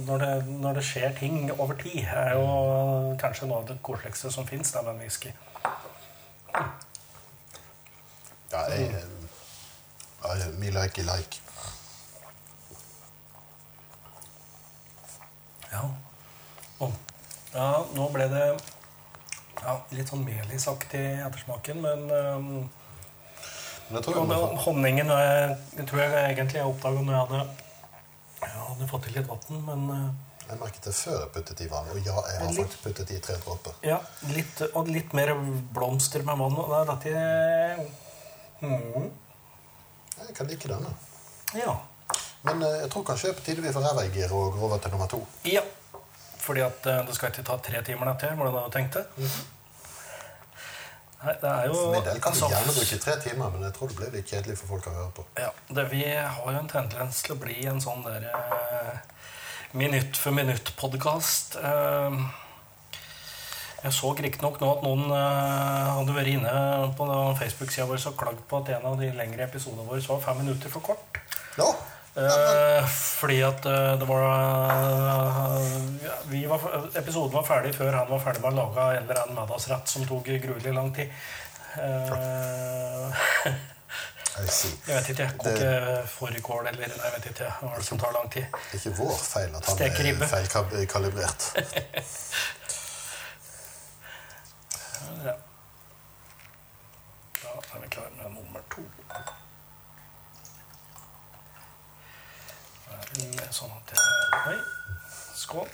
[0.06, 2.04] når, det, når det skjer ting over tid.
[2.04, 5.32] Det er jo kanskje noe av det koseligste som fins med en whisky.
[8.52, 9.02] Ja, jeg,
[10.22, 11.42] I, me like like.
[15.72, 15.84] Ja.
[16.80, 16.94] Oh.
[17.54, 18.46] ja, nå ble det
[19.60, 22.70] Ja, litt sånn melisaktig i ettersmaken, men um,
[23.90, 27.40] Jeg tror jeg og det, honningen jeg tror jeg egentlig jeg oppdaga når jeg hadde,
[28.44, 30.10] jeg hadde fått til litt vann, men eh,
[30.50, 31.90] Jeg merket det før jeg puttet i vann.
[31.94, 32.60] Og ja, jeg har Litt.
[32.60, 33.74] faktisk puttet i tre dråper.
[33.86, 33.98] ja,
[34.34, 35.34] litt, og litt mer
[35.76, 36.58] blomster med vann.
[36.58, 39.10] Og det er dette mm,
[40.22, 40.94] Jeg kan like denne.
[41.58, 41.76] Ja.
[42.48, 44.54] Men eh, jeg tror kanskje det er på tide vi får ræva i gir og
[44.56, 45.22] går over til nummer to.
[45.50, 45.62] Ja.
[46.40, 49.06] Fordi at eh, det skal ikke ta tre timer dette, var det det du tenkte?
[51.20, 53.76] Nei, det er jo For min del kan du gjerne bruke tre timer, men jeg
[53.76, 55.26] tror det blir litt kjedelig for folk å høre på.
[55.42, 59.02] Ja, det, Vi har jo en tendens til å bli en sånn der eh,
[59.76, 61.60] minutt for minutt-podkast.
[61.60, 62.22] Eh,
[63.80, 66.56] jeg så riktignok nå at noen eh, hadde vært inne
[67.00, 70.26] på Facebook-sida vår og klagd på at en av de lengre episodene våre så var
[70.30, 71.20] fem minutter for kort.
[71.60, 71.68] Ja,
[72.16, 75.66] Eh, fordi at eh, det var eh,
[76.04, 76.60] ja, vi var,
[76.98, 80.08] Episoden var ferdig før han var ferdig med å lage en eller annen middagsrett som
[80.10, 81.14] tok gruelig lang tid.
[81.80, 83.20] Eh,
[84.40, 85.28] jeg vet ikke.
[85.38, 85.72] Koke
[86.08, 87.50] fårikål eller Nei, jeg vet ikke.
[87.60, 88.46] Hva er det som tar lang tid?
[88.72, 91.42] Det er ikke vår feil at han er feilkalibrert.
[95.20, 95.34] Ja.
[97.42, 98.82] Da er vi klare med nummer to.
[99.10, 99.16] Da
[102.94, 102.99] er det
[103.52, 104.00] sånn at jeg
[104.50, 104.58] Oi.
[105.36, 105.70] Skål.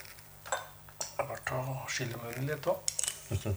[1.00, 2.78] Det er verdt å skille munnen litt òg.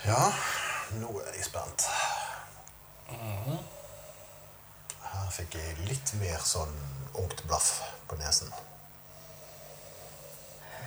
[0.00, 0.32] Ja,
[0.96, 1.84] nå er jeg spent.
[5.04, 6.72] Her fikk jeg litt mer sånn
[7.20, 7.68] ungt blaff
[8.08, 8.48] på nesen.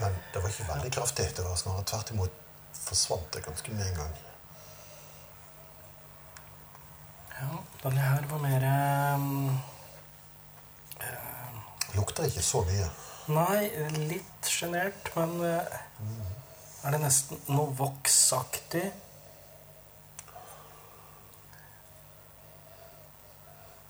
[0.02, 1.30] Men det var ikke veldig kraftig.
[1.38, 2.42] Det var snarere tvert imot
[2.74, 4.18] forsvant det ganske med en gang.
[7.44, 8.64] Ja, denne her var mer
[9.20, 9.60] um,
[11.94, 12.86] Lukta ikke så mye.
[13.34, 13.68] Nei,
[14.10, 15.76] litt sjenert, men eh,
[16.84, 18.86] er det nesten noe voksaktig?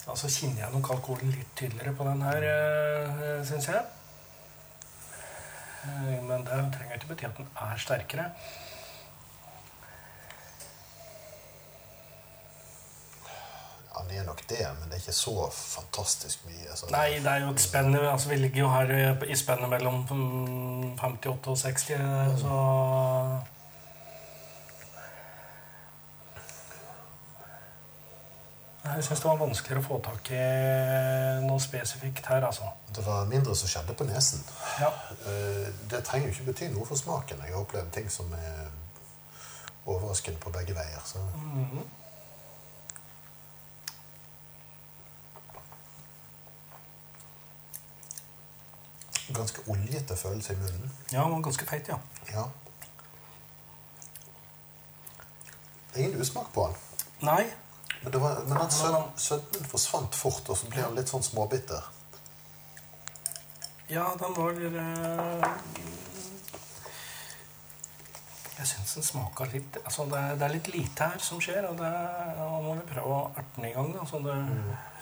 [0.03, 3.85] Altså kjenner jeg nok alkoholen litt tydeligere på den her, uh, syns jeg.
[5.85, 8.27] Uh, Men det trenger ikke bety at den er sterkere.
[14.13, 16.75] Det er nok det, men det er ikke så fantastisk mye.
[16.77, 20.03] Så Nei, det er jo et spenn altså Vi ligger jo her i spennet mellom
[20.09, 22.59] mm, 58 og 60, eh, så
[28.83, 30.39] Jeg syns det var vanskeligere å få tak i
[31.47, 32.67] noe spesifikt her, altså.
[32.93, 34.43] Det var mindre som skjedde på nesen.
[34.81, 34.91] Ja.
[35.23, 37.41] Eh, Det trenger jo ikke bety noe for smaken.
[37.47, 38.67] Jeg har opplevd ting som er
[39.85, 41.01] overraskende på begge veier.
[41.07, 41.23] Så.
[41.33, 42.02] Mhm.
[49.33, 50.91] Ganske oljete følelse i munnen.
[51.11, 51.97] ja, den var ganske feit, ja.
[52.33, 52.43] Ja.
[55.95, 56.75] Ingen usmak på den.
[57.27, 57.43] Nei.
[58.03, 61.23] Men, det var, men den sød- sødmen forsvant fort, og så ble den litt sånn
[61.23, 61.83] småbitter.
[63.89, 65.47] Ja, den var eh,
[68.57, 71.65] Jeg syns den smaka litt altså det, er, det er litt lite her som skjer,
[71.69, 73.93] og det er- må vi prøve å erte den i gang.
[73.93, 74.92] Da, så det går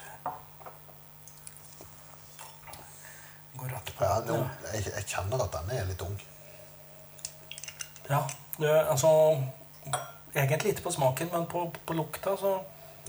[3.69, 4.05] rett på.
[4.05, 4.37] Ja, nå,
[4.73, 6.19] jeg, jeg kjenner at den er litt ung.
[8.09, 8.25] Ja,
[8.89, 9.09] altså
[10.31, 12.53] Egentlig ikke på smaken, men på, på lukta, så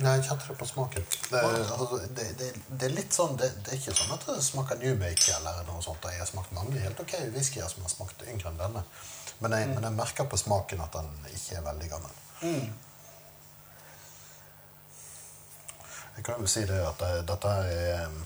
[0.00, 1.04] Nei, jeg kjente det på smaken.
[1.30, 2.46] Det, altså, det, det,
[2.80, 5.60] det er litt sånn det, det er ikke sånn at det smaker New Make eller
[5.68, 6.06] noe sånt.
[6.08, 8.82] Jeg har smakt mange helt ok whiskyer som har smakt yngre enn denne.
[9.44, 12.16] Men jeg, men jeg merker på smaken at den ikke er veldig gammel.
[16.16, 18.16] Jeg kan jo si det at det, dette er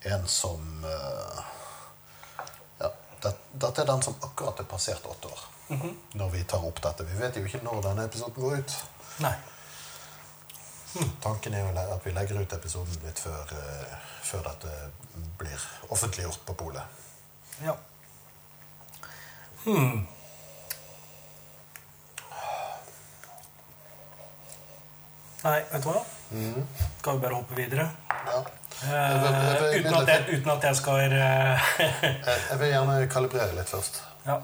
[0.00, 1.44] en som uh,
[2.78, 2.90] Ja,
[3.22, 5.46] det, dette er den som akkurat er passert åtte år.
[6.12, 7.04] Når vi tar opp dette.
[7.04, 8.76] Vi vet jo ikke når denne episoden går ut.
[9.20, 9.34] Nei.
[11.20, 14.76] Tanken er jo at vi legger ut episoden litt før, eh, før dette
[15.38, 17.02] blir offentliggjort på polet.
[17.60, 17.74] Ja.
[19.66, 20.06] Hmm.
[25.44, 26.00] Nei, vet du hva?
[26.98, 27.90] Skal vi bare hoppe videre?
[28.26, 28.40] Ja.
[28.78, 31.70] Eh, uten, at jeg, uten at jeg skal eh,
[32.50, 33.98] Jeg, vil gjerne kalibrere litt først.
[34.22, 34.36] Ja.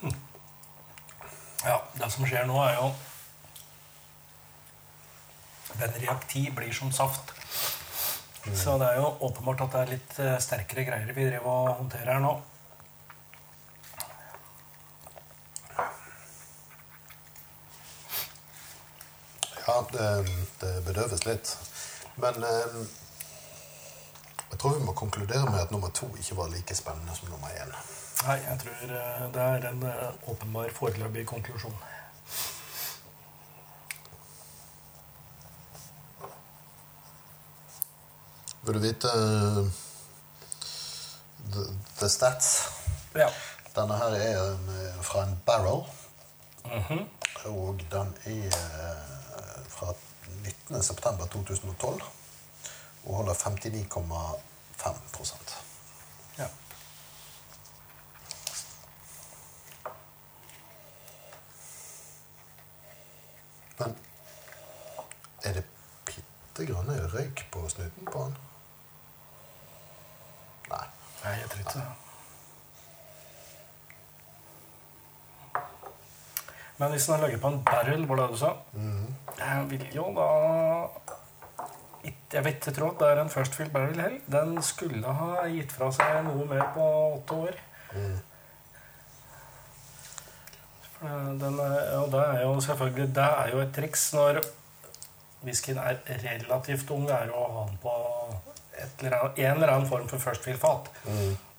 [0.00, 0.14] Hmm.
[1.66, 2.88] Ja, det som skjer nå, er jo
[5.82, 7.34] Den reaktiv blir som saft.
[8.56, 11.76] Så det er jo åpenbart at det er litt eh, sterkere greier vi driver og
[11.82, 12.32] håndterer her nå.
[19.66, 20.06] Ja, det,
[20.60, 21.52] det bedøves litt.
[22.16, 22.76] Men eh,
[24.50, 27.48] jeg tror vi må konkludere med at nummer to ikke var like spennende som nummer
[27.62, 27.72] én.
[28.26, 31.78] Nei, jeg tror eh, det er en eh, åpenbar foreløpig konklusjon.
[38.64, 39.66] Vil du vite uh,
[41.52, 41.64] the,
[41.98, 42.68] the stats?
[43.14, 43.28] Ja.
[43.74, 44.68] Denne her er en,
[45.02, 45.82] fra en barrel,
[46.64, 47.08] Mhm.
[47.44, 48.52] og den er
[49.82, 49.94] fra
[50.42, 50.82] 19.
[50.82, 52.02] september 2012
[53.04, 55.56] og holder 59,5 prosent.
[56.38, 56.46] ja.
[63.78, 63.96] Men
[65.42, 65.64] er det
[66.04, 68.38] bitte grann røyk på snuten på den?
[70.70, 70.86] Nei.
[71.24, 72.11] Nei, jeg tror ikke det.
[76.82, 78.48] Men hvis den har laget på en barrel, var det du sa?
[79.38, 80.24] Jeg vil jo da
[82.32, 84.16] Jeg vet ikke at det er en first fill barrel heller.
[84.26, 86.86] Den skulle ha gitt fra seg noe mer på
[87.18, 87.60] åtte år.
[90.96, 94.40] For den er, og det er jo selvfølgelig Det er jo et triks når
[95.44, 97.94] whiskyen er relativt ung, det er å ha den på
[98.82, 100.90] eller annet, en eller annen form for first fill-fat.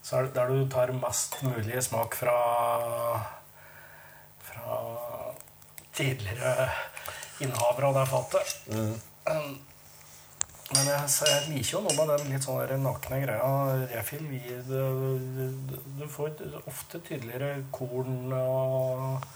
[0.04, 2.36] Så er det der du tar mest mulig smak fra
[4.44, 5.03] fra
[5.94, 6.70] tidligere
[7.44, 8.56] innehaver av det fatet.
[8.74, 8.96] Mm.
[10.74, 13.50] Men jeg, jeg liker jo noe med den litt sånn nakne greia.
[13.92, 15.52] Refill gir du,
[16.00, 19.28] du får ofte tydeligere korn og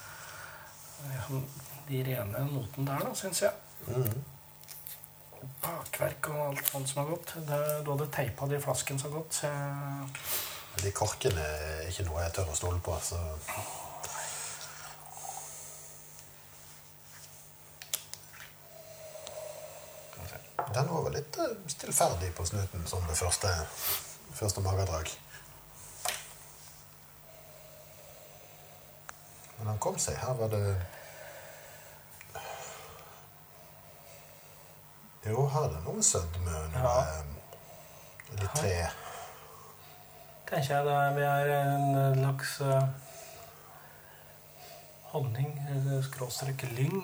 [1.88, 3.54] de rene notene der, da, syns jeg.
[5.62, 7.34] Bakverk og alt sånt som er godt.
[7.48, 9.40] Det, du hadde teipa de flaskene så godt.
[9.40, 10.08] Så jeg,
[10.82, 12.98] De korkene er ikke noe jeg tør å stole på.
[13.02, 13.22] så...
[20.12, 20.67] skal vi se.
[20.78, 23.50] Den var vel litt eh, stillferdig på snuten som det første,
[24.38, 25.10] første magedrag.
[29.58, 30.14] Men han kom seg.
[30.22, 30.62] Her var det
[35.26, 36.54] Jo, her er det noe sødme.
[36.72, 36.94] Noe Ja.
[37.02, 38.76] eh, litt tre.
[40.48, 42.86] tenker jeg er, vi er en laks eh,
[45.10, 47.02] honning, eller skråstrek lyng.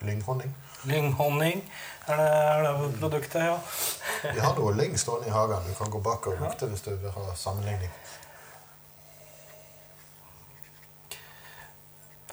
[0.00, 0.54] Eh, Lynghonning.
[0.86, 1.62] Lynghonning
[2.06, 3.56] er det, er det produktet, ja.
[4.34, 5.64] Vi har noe lyng stående i hagen.
[5.66, 7.90] Du kan gå bak og lukte hvis du vil ha sammenligning.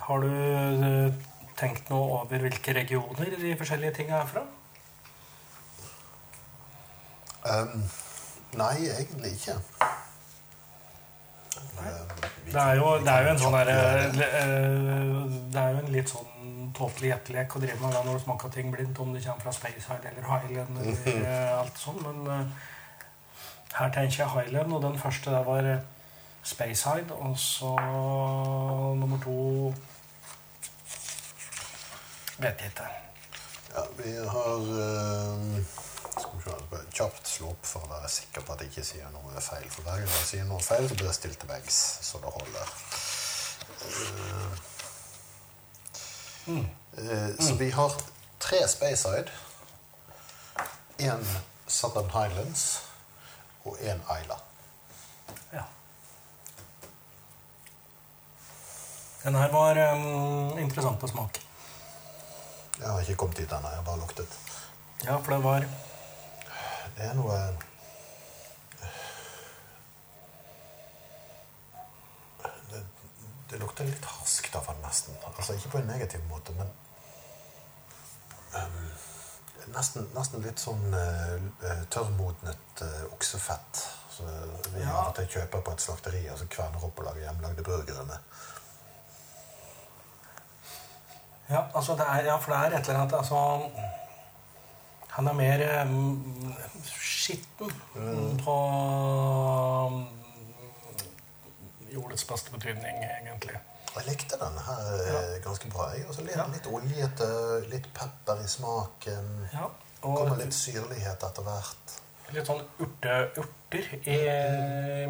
[0.03, 1.13] Har du eh,
[1.59, 4.43] tenkt noe over hvilke regioner de forskjellige tingene er fra?
[7.43, 7.83] Um,
[8.59, 9.55] nei, egentlig ikke.
[11.79, 12.11] Um,
[12.53, 14.27] Det er jo, det er jo en sånn kjapt der, gjøre det.
[14.39, 16.42] eh, Det er jo en litt sånn
[16.77, 19.55] tåpelig gjettelek å drive med det når du smaker ting blindt, om det kommer fra
[19.55, 22.01] Speyside eller Highland eller eh, alt sånt.
[22.05, 22.69] men eh,
[23.73, 25.69] her tenker jeg Highland, og den første der var
[26.43, 27.13] Speyside.
[27.13, 27.75] Og så
[28.99, 29.73] nummer to
[32.37, 32.87] Vet jeg ikke.
[33.75, 35.65] Ja, vi har um,
[36.17, 39.13] Skal vi se, kjapt slå opp for å være sikker på at jeg ikke sier
[39.13, 39.65] noe feil.
[39.69, 42.33] For hver gang jeg sier noe feil, så blir jeg stilt til veggs, så det
[42.35, 42.75] holder.
[43.83, 44.72] Uh,
[46.47, 47.91] eh, Så vi har
[48.39, 49.31] tre Speyside,
[50.97, 51.25] én
[51.67, 52.81] Southern Highlands
[53.65, 54.37] og én Isla.
[55.53, 55.63] Ja.
[59.23, 61.39] Den her var um, interessant på smak.
[62.79, 64.39] Jeg har ikke kommet dit ennå, jeg har bare luktet.
[65.05, 65.65] Ja, for det var
[66.93, 67.37] Det er noe
[73.53, 75.17] det lukter litt harskt av han nesten.
[75.29, 76.69] Altså ikke på en negativ måte, men
[78.57, 78.79] um,
[79.75, 83.83] nesten, nesten litt sånn uh, tørrmodnet uh, oksefett.
[84.13, 84.25] Så
[84.73, 84.89] vi Ja.
[84.93, 88.05] av og til kjøper på et slakteri og så kverner opp og lager hjemmelagde burgere
[88.09, 88.41] med.
[91.49, 93.39] Ja, altså det er, ja, for det er et eller annet altså,
[95.13, 96.53] Han er mer um,
[96.89, 97.73] skitten
[98.41, 98.55] på
[99.91, 100.07] um,
[102.33, 103.59] beste betydning, egentlig.
[103.93, 105.19] Jeg likte denne her ja.
[105.43, 105.91] ganske bra.
[105.93, 106.07] Jeg.
[106.15, 106.47] så litt, Ja.
[106.49, 107.27] litt oljete,
[107.69, 109.27] litt pepper i smaken.
[109.53, 109.69] Ja,
[110.01, 111.99] Kommer litt syrlighet etter hvert.
[112.33, 114.17] litt sånn urte, urter i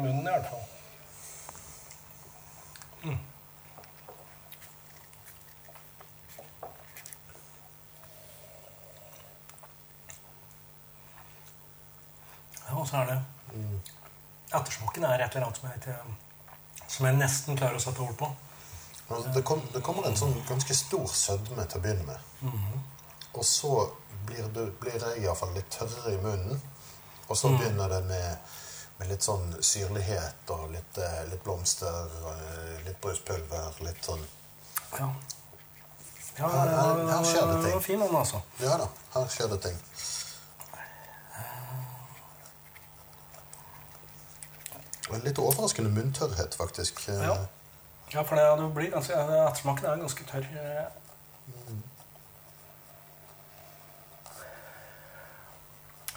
[0.02, 0.66] munnen, i hvert fall.
[12.68, 13.18] Ja, og så er det
[14.54, 15.94] Ettersmaken er et eller annet som ikke,
[16.94, 18.28] som jeg nesten klarer å sette ord på.
[19.34, 22.52] Det, kom, det kommer en sånn ganske stor sødme til å begynne med.
[23.34, 23.72] Og så
[24.26, 26.62] blir, det, blir det iallfall litt tørrere i munnen.
[27.28, 28.54] Og så begynner det med,
[28.98, 34.24] med litt sånn syrlighet og litt, eh, litt blomster, eh, litt bruspulver, litt sånn
[34.98, 35.08] Ja.
[36.38, 37.72] Ja, Her- her- her skjer det det ting.
[37.74, 38.40] var fin den, altså.
[38.60, 39.76] Ja da, her skjer det ting.
[45.14, 47.04] Og en litt overraskende munntørrhet, faktisk.
[47.06, 47.36] Ja.
[48.14, 50.48] Ja, for det, det blir ganske, ettersmaken er ganske tørr.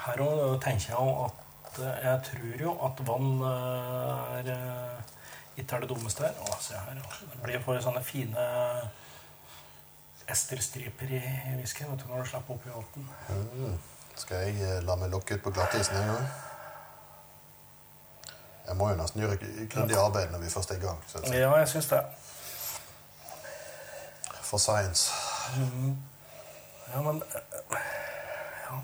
[0.08, 5.14] Her òg tenker jeg at eh, Jeg tror jo at vann eh, er eh,
[5.62, 6.42] ikke er det dummeste her.
[6.42, 6.98] Å, se her.
[7.22, 8.50] Det blir for sånne fine
[10.34, 13.10] esterstriper i i whiskyen når du slipper oppi vann.
[13.30, 13.78] Mm.
[14.18, 16.30] Skal jeg la meg lokke ut på glattisen en gang?
[18.68, 19.38] Jeg må jo nesten gjøre
[19.72, 21.04] grundig arbeid når vi først er i gang.
[21.08, 21.22] Så.
[21.32, 22.02] Ja, jeg syns det.
[24.42, 25.12] For science.
[26.94, 27.42] Ja, men eh,
[28.68, 28.80] Ja.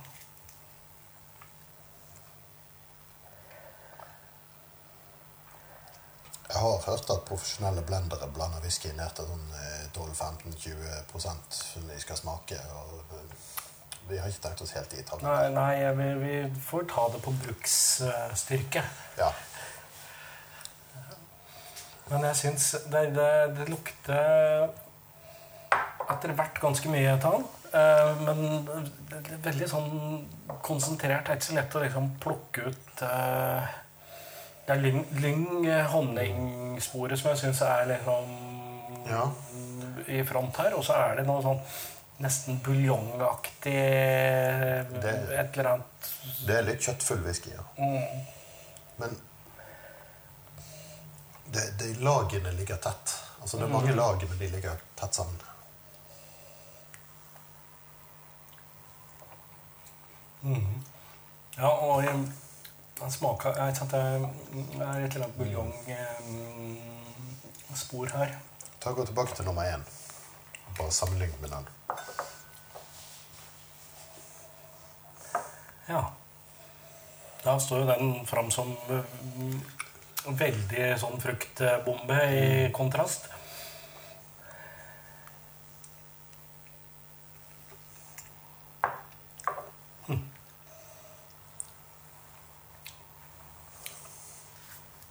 [6.49, 11.23] Jeg har hørt at profesjonelle blendere blander whisky ned til sånn eh, 12-15-20
[11.59, 12.59] som de skal smake.
[12.79, 13.47] Og eh,
[14.09, 15.15] vi har ikke tenkt oss helt dit.
[15.23, 18.83] Nei, nei vi, vi får ta det på bruksstyrke.
[19.19, 19.31] Ja.
[22.13, 24.69] Men jeg syns det, det, det lukter
[26.13, 27.45] etter hvert ganske mye den.
[27.73, 28.41] eh, Men
[29.09, 29.93] det veldig sånn
[30.65, 31.25] konsentrert.
[31.25, 33.71] Det er ikke så lett å liksom plukke ut eh,
[34.67, 35.85] Det er lyng, lyng eh,
[37.19, 38.37] som jeg syns er liksom
[39.09, 39.25] Ja.
[40.07, 40.77] i front her.
[40.77, 41.59] Og så er det noe sånn
[42.23, 46.11] nesten buljongaktig Et eller annet
[46.45, 47.63] Det er litt kjøttfull whisky, ja.
[47.79, 48.21] mm,
[49.01, 49.17] Men
[51.53, 53.23] det, det, lagene ligger tett.
[53.41, 55.41] Altså det er mange lag, men de ligger tett sammen.
[61.57, 62.31] Ja, og jeg,
[62.99, 64.17] den smaker jeg, ikke, Det er
[65.05, 68.29] et eller annet buljongspor her.
[68.81, 69.81] Ta Gå tilbake til nummer én.
[70.77, 71.67] Bare sammenlign med den.
[75.87, 76.03] Ja.
[77.43, 79.61] Da står jo den fram som mm,
[80.25, 82.43] veldig sånn fruktbombe i
[82.75, 83.27] kontrast.
[90.07, 90.21] Hm.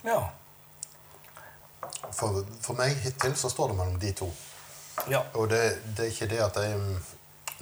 [0.05, 0.21] Ja.
[2.13, 4.31] For, for meg hittil så står det mellom de to.
[5.11, 5.25] Ja.
[5.35, 5.63] Og det,
[5.97, 6.97] det er ikke det at jeg mm,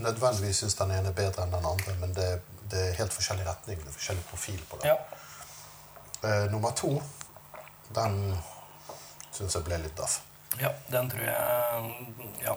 [0.05, 2.29] nødvendigvis syns den ene er bedre enn den andre, men det,
[2.71, 3.81] det er helt forskjellig retning.
[3.81, 4.95] Det er forskjellig profil på det.
[4.95, 5.01] ja.
[6.21, 7.03] Eh, nummer to,
[7.95, 8.39] den
[9.33, 10.21] syns jeg ble litt daff.
[10.61, 12.55] Ja, den tror jeg Ja.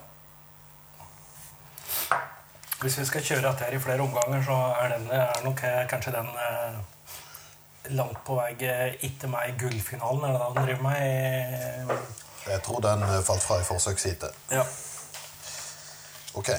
[2.83, 5.83] Hvis vi skal kjøre dette her i flere omganger, så er, den, er nok eh,
[5.87, 10.25] kanskje den eh, langt på vei etter meg i gullfinalen.
[10.27, 10.97] Er det den driver med?
[10.99, 14.35] i- Jeg tror den eh, falt fra i forsøksheatet.
[14.51, 14.65] Ja.
[16.35, 16.49] Ok.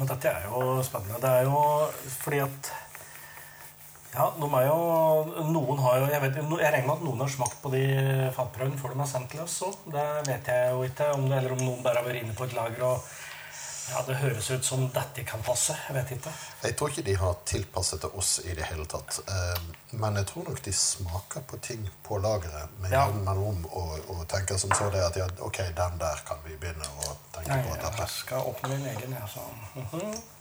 [0.00, 1.20] Men dette er jo spennende.
[1.22, 1.62] Det er jo
[2.24, 2.72] fordi at
[4.14, 4.24] Ja,
[4.66, 4.78] jo
[5.54, 7.84] Noen har jo Jeg, vet, jeg regner med at noen har smakt på de
[8.34, 9.76] fatprøvene før de er sendt til oss òg.
[9.94, 11.10] Det vet jeg jo ikke.
[11.14, 13.10] Om det, eller om noen bare har vært inne på et lager og
[13.90, 15.74] Ja, det høres ut som dette kan passe.
[15.88, 16.30] Jeg vet ikke.
[16.62, 19.16] Jeg tror ikke de har tilpasset til oss i det hele tatt.
[19.26, 19.62] Eh,
[19.98, 23.08] Men jeg tror nok de smaker på ting på lageret med Ja.
[23.10, 26.86] mellom og, og tenker som så det at ja, ok, den der kan vi begynne
[27.02, 27.74] å tenke Nei, på.
[27.82, 27.96] Dette.
[27.98, 29.28] jeg skal åpne min egen, jeg.
[29.34, 29.40] Så.
[29.74, 30.39] Mm Eh,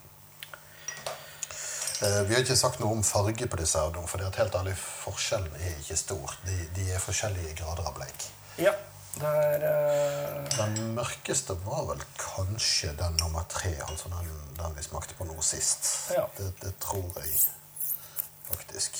[2.00, 5.56] Vi har ikke sagt noe om farge på disse, for det er helt ærlig, forskjellen
[5.60, 6.38] er ikke stor.
[6.46, 8.30] De, de er forskjellige grader av bleik.
[8.60, 8.72] Ja,
[9.20, 10.58] det er Uh...
[10.58, 14.30] Den mørkeste var vel kanskje den nummer tre, altså den,
[14.60, 15.88] den vi smakte på nå sist.
[16.16, 16.26] Ja.
[16.38, 17.40] Det, det tror jeg
[18.50, 19.00] faktisk.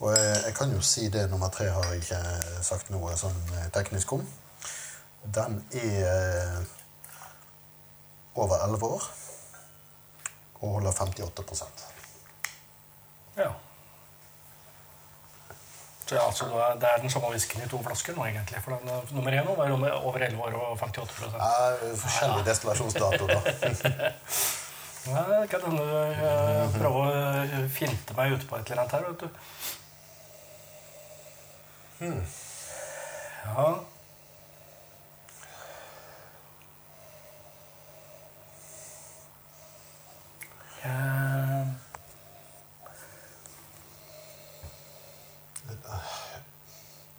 [0.00, 2.22] Og jeg, jeg kan jo si det, nummer tre har jeg ikke
[2.66, 4.24] sagt noe sånn eh, teknisk om.
[5.22, 6.62] Den er eh,
[8.34, 9.02] over 11 år
[10.62, 11.64] og holder 58
[13.36, 13.48] Ja.
[16.06, 16.44] Så ja, altså,
[16.80, 18.62] det er- den samme whiskyen i to flasker nå, egentlig.
[18.62, 23.40] For den eh, nummer én var over 11 år og 58% Eh, Forskjellig destillasjonsdato, da.
[25.06, 27.06] Ja, det kan hende du eh, prøver å
[27.42, 29.28] eh, finte meg ute på et eller annet her, vet du.
[32.02, 32.12] Ja.
[33.56, 33.64] Ja.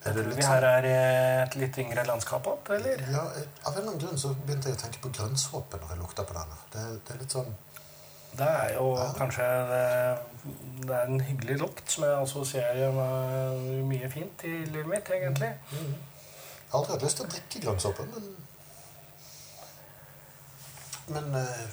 [0.03, 0.95] Det Er det vi her er i
[1.43, 2.99] et litt yngre landskap opp, eller?
[3.11, 5.93] Ja, eh, Av en eller annen grunn så begynte jeg å tenke på grønnsåpe når
[5.93, 6.57] jeg lukta på denne.
[6.74, 7.53] Det, det er litt sånn
[8.34, 9.84] Det er jo kanskje det,
[10.84, 15.51] det er en hyggelig lukt som jeg assosierer med mye fint i livet mitt, egentlig.
[15.72, 18.32] Jeg har aldri hatt lyst til å drikke grønnsåpe, men
[21.14, 21.64] Men eh,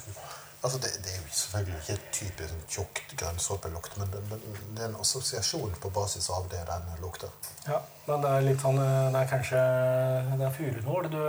[0.63, 4.83] altså det, det er jo selvfølgelig ikke et typisk sånn tjukt grønnsåpelukt, men det, det
[4.83, 7.31] er en assosiasjon på basis av det den lukter.
[7.67, 9.63] Ja, men det er litt sånn eh, Det er kanskje
[10.39, 11.23] Det er furunål du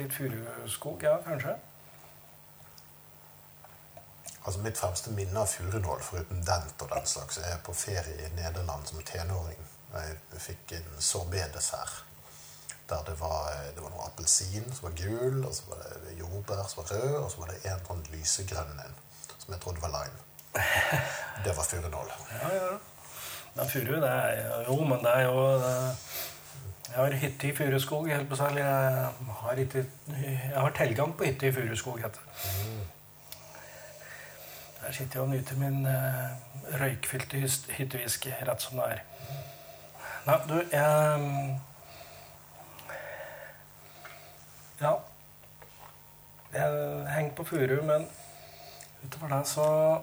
[0.00, 1.56] Litt furuskog, ja, kanskje?
[4.44, 8.30] Altså Mitt fremste minne av furunål, foruten dent og den slags, er på ferie i
[8.38, 9.58] Nederland som tenåring.
[9.92, 12.04] Jeg fikk en sorbet-dessert.
[12.90, 16.64] Der det var, det var noe appelsin som var gul, og så var det jordbær
[16.68, 18.96] som var rød, og så var det en sånn lysegrønn en
[19.38, 20.24] som jeg trodde var lime.
[21.44, 22.08] Det var furunål.
[22.34, 22.72] Ja, ja.
[23.54, 25.96] Det er furu, det er Jo, men det er jo det,
[26.90, 28.08] Jeg har hytte i furuskog.
[28.08, 29.08] helt på særlig jeg,
[29.40, 31.98] har hytte, jeg har tilgang på hytte i furuskog.
[31.98, 32.86] heter det.
[34.80, 39.00] Der sitter jeg og nyter min uh, røykfylte hyttewhisky rett som det er.
[40.26, 41.60] Nei, du, jeg
[44.80, 44.92] Ja.
[46.52, 48.08] Jeg henger på furu, men
[49.04, 50.00] utover det så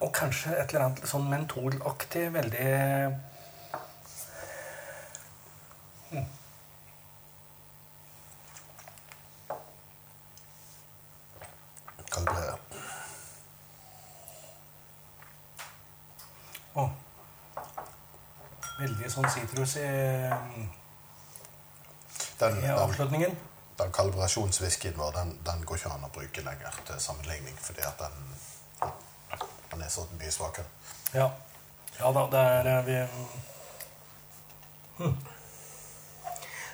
[0.00, 2.72] Og kanskje et eller annet sånn mentolaktig, veldig.
[16.74, 16.88] Å.
[18.80, 19.88] Veldig sånn sitrus i,
[22.40, 23.36] Den, i den, avslutningen.
[23.78, 28.00] den kalibrasjonswhiskyen vår den, den går ikke an å bruke lenger til sammenligning, fordi at
[28.00, 28.92] den,
[29.72, 30.68] den er så mye svakere.
[31.14, 31.30] Ja.
[31.98, 32.98] ja da, det er eh, vi
[35.00, 35.18] hm.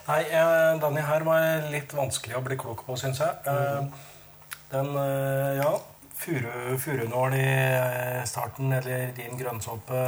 [0.07, 3.35] Nei, eh, denne her var litt vanskelig å bli klok på, syns jeg.
[3.51, 4.13] Eh,
[4.67, 4.89] Den,
[5.55, 5.77] ja
[6.19, 7.51] furu, Furunål i
[8.27, 10.01] starten, eller din grønnsåpe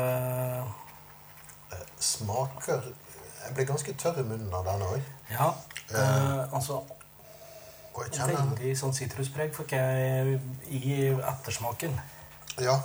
[1.99, 2.83] Smaker
[3.45, 5.11] Jeg blir ganske tørr i munnen av denne òg.
[5.33, 5.53] Ja.
[5.91, 6.83] Eh, altså
[7.99, 10.37] Veldig sånn sitruspreg fikk jeg
[10.71, 11.97] i ettersmaken.
[12.63, 12.77] Ja,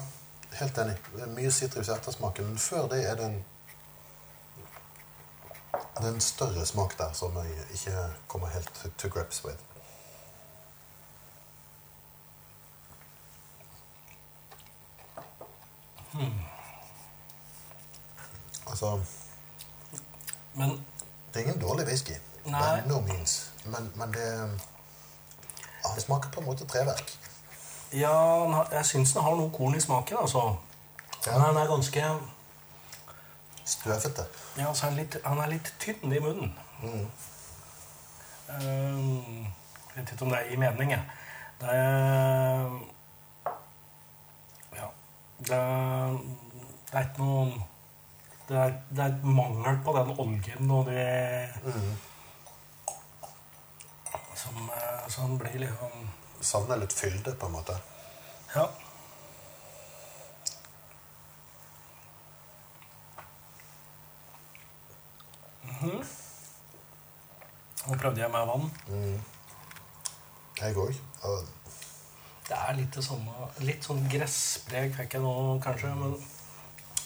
[0.57, 0.95] helt enig.
[1.13, 3.41] Det er mye sitrus i ettersmaken, men før det er det en
[5.73, 9.61] det er en større smak der som jeg ikke kommer helt to grips with.
[18.67, 18.99] Altså,
[20.55, 20.85] Men
[21.33, 22.13] det er ingen dårlig whisky.
[22.45, 22.81] Nei.
[22.87, 23.51] No means.
[23.65, 27.17] Men, men det ja, Det smaker på en måte treverk.
[27.93, 28.13] ja,
[28.71, 30.55] jeg syns den har noe korn i smaken, altså.
[31.25, 31.37] Ja.
[31.37, 32.03] Men den er ganske
[33.65, 34.25] Støvete.
[34.57, 36.49] Ja, altså han, er litt, han er litt tynn i munnen.
[36.81, 37.05] Mm.
[38.49, 39.45] Ehm,
[39.95, 41.03] vet ikke om det gir mening, jeg.
[41.61, 42.79] Det er
[44.75, 44.89] Ja.
[45.39, 46.17] Det er,
[46.91, 47.53] det er ikke noen
[48.47, 51.05] det er, det er mangel på den oljen og det
[51.63, 51.93] Mm.
[54.35, 54.69] som,
[55.09, 56.09] som blir liksom
[56.43, 57.75] Savner litt fylde, på en måte.
[58.55, 58.65] Ja.
[65.63, 66.03] Mhm.
[67.87, 68.69] Nå prøvde jeg med vann.
[70.61, 70.93] Jeg òg.
[72.43, 73.31] Det er litt det samme
[73.63, 75.33] Litt sånn gresspreg fikk jeg nå,
[75.63, 75.91] kanskje.
[75.99, 76.15] Men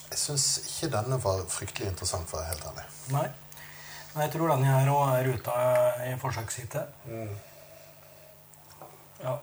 [0.09, 2.87] jeg syns ikke denne var fryktelig interessant, for å være helt ærlig.
[3.15, 3.27] nei.
[4.13, 5.55] Men jeg tror denne her òg er ute
[6.07, 6.85] i forsøksheatet.
[9.21, 9.35] Ja.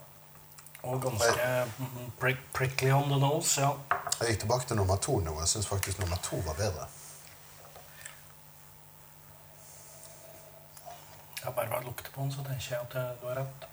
[0.83, 1.45] Og ganske
[1.79, 3.61] mm, prick, prickly on the nose.
[3.61, 3.71] Ja.
[4.19, 6.89] Jeg gikk tilbake til nummer to nå, jeg syns faktisk nummer to var bedre.
[11.39, 13.71] Jeg har bare vært lukter på den, så tenker jeg at du har rett.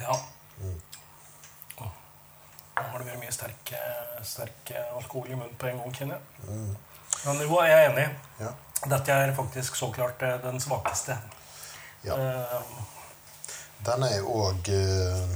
[0.00, 0.20] Ja.
[0.64, 0.89] Åh.
[3.00, 6.18] Har det vært mye sterk, eh, sterk eh, alkohol i munnen på en gang, kjenner
[6.18, 6.24] jeg.
[7.24, 8.04] Men jo, jeg er enig.
[8.42, 8.50] Ja.
[8.92, 11.16] Dette er faktisk så klart eh, den svakeste.
[12.04, 12.12] ja.
[12.12, 12.60] Uh,
[13.86, 15.32] Den er òg eh,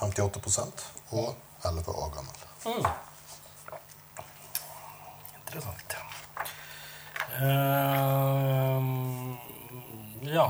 [0.00, 1.36] 58% og
[1.68, 2.36] 11 år gammel.
[2.64, 2.88] Mm.
[5.42, 5.96] Interessant.
[7.36, 8.80] Uh,
[10.32, 10.48] ja.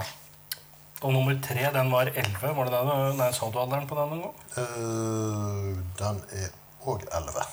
[1.05, 2.55] Og nummer tre, den var 11.
[2.57, 3.17] Var det den?
[3.19, 4.37] Nei, sa du alderen på den en gang?
[4.57, 6.49] Uh, den er
[6.89, 7.45] òg 11.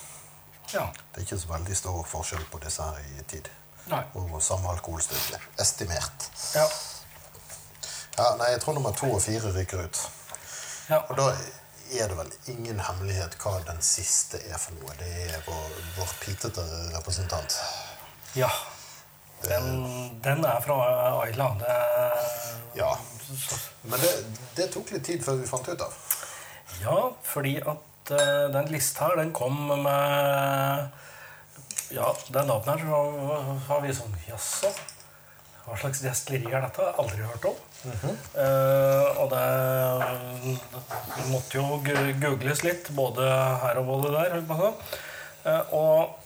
[0.72, 0.86] Ja.
[1.12, 3.50] Det er ikke så veldig stor forskjell på disse her i tid.
[3.92, 4.00] Nei.
[4.16, 5.42] Og samme alkoholstyrke.
[5.60, 6.30] Estimert.
[6.56, 6.64] Ja.
[8.18, 10.00] Ja, nei, jeg tror nummer to og fire ryker ut.
[10.90, 11.02] ja.
[11.10, 11.32] Og da,
[11.92, 14.94] er det vel ingen hemmelighet hva den siste er for noe.
[15.00, 16.64] Det er vår, vår pitete
[16.96, 17.58] representant.
[18.36, 18.48] Ja.
[19.44, 19.82] Den,
[20.24, 20.78] den er fra
[21.26, 21.50] Aila.
[21.60, 22.30] Det er
[22.80, 22.94] Ja.
[23.88, 24.12] Men det,
[24.58, 25.98] det tok litt tid før vi fant ut av.
[26.82, 30.90] Ja, fordi at uh, den lista her, den kom med
[31.92, 34.72] Ja, den navnet her, så var vi sånn Jaså?
[35.66, 36.88] Hva slags destilleri er dette?
[37.00, 37.60] Aldri hørt om.
[37.82, 39.46] Eh, og det
[41.16, 41.78] det måtte jo
[42.22, 43.28] googles litt, både
[43.64, 44.36] her og både der.
[45.46, 46.18] Eh, og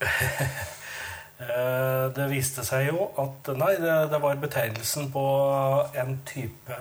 [2.14, 5.22] det viste seg jo at Nei, det, det var betegnelsen på
[5.96, 6.78] en type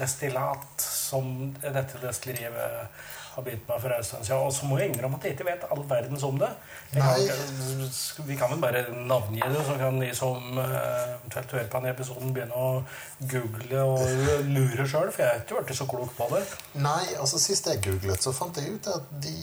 [0.00, 2.88] destillat som dette destilleriet
[3.34, 4.42] har begynt med for en stund siden.
[4.46, 6.50] Og så må jeg innrømme at jeg ikke vet all verdens om det.
[6.92, 11.80] Kan- Vi kan vel bare navngi det, så kan de som eh, eventuelt hører på
[11.80, 12.84] denne episoden, begynne å
[13.32, 16.44] google og lure sjøl, for jeg har ikke blitt så klok på det.
[16.78, 19.34] Nei, altså Sist jeg googlet, så fant jeg ut at de,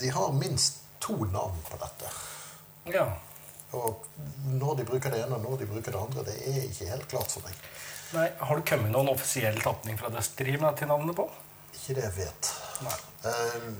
[0.00, 2.12] de har minst to navn på dette.
[2.92, 3.04] Ja.
[3.74, 4.06] Og
[4.54, 7.08] når de bruker det ene og når de bruker det andre, det er ikke helt
[7.10, 7.58] klart for meg.
[8.14, 11.26] Nei, Har det kommet noen offisiell tapning fra med til navnet på?
[11.74, 12.50] Ikke det jeg vet.
[12.86, 12.96] Nei.
[13.24, 13.76] Um,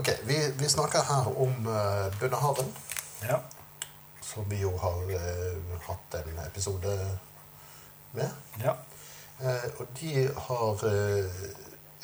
[0.00, 2.72] ok, vi, vi snakker her om uh, Bunnehaven.
[3.28, 3.40] Ja.
[4.22, 6.92] som vi jo har uh, hatt en episode
[8.12, 8.30] med.
[8.62, 8.76] ja.
[9.40, 11.48] Uh, og de har uh,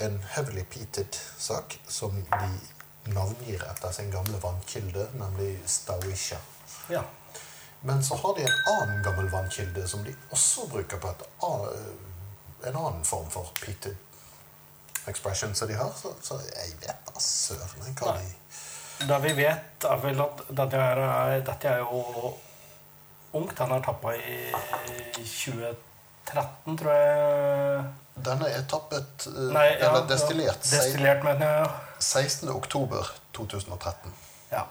[0.06, 6.38] en heavily peated sak som de navngir etter sin gamle vannkilde, nemlig Stawisha.
[6.90, 7.02] Ja.
[7.84, 11.22] Men så har de en annen gammel vannkilde som de også bruker på et,
[12.68, 13.96] en annen form for peated
[15.06, 15.90] expression som de har.
[15.96, 20.80] Så, så jeg vet da søren hva de Det vi vet, er vel at dette
[20.80, 22.32] er, er- dette er jo
[23.34, 23.56] ungt.
[23.58, 24.52] Den er tappa i
[25.18, 27.84] 2013, tror jeg.
[28.24, 31.70] Denne er tappet eh, Nei, ja, Eller destillert Ja, destillert, mener jeg.
[31.98, 32.48] 16.
[32.54, 34.12] oktober 2013.
[34.52, 34.62] Ja.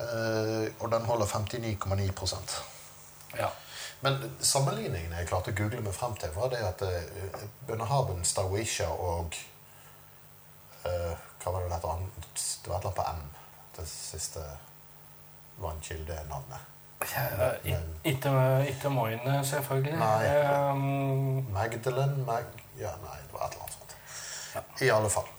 [0.00, 2.56] Eh, og den holder 59,9%
[3.38, 3.48] ja.
[4.00, 8.90] Men sammenligningen jeg klarte å google meg frem til, var det at uh, Bundehaven, Stawisha
[8.92, 9.36] og
[10.84, 12.26] eh, Hva var det dette andre?
[12.36, 13.22] Det var et eller annet på M,
[13.78, 14.44] det siste
[15.64, 16.72] vannkildenavnet.
[17.12, 17.48] Ja,
[18.04, 19.96] ikke Moine, selvfølgelig.
[20.00, 20.20] Nei.
[20.44, 22.52] Um, Magdalen Mag...
[22.80, 23.96] Ja, nei, det var et eller annet sånt.
[24.54, 24.64] Ja.
[24.86, 25.35] I alle fall.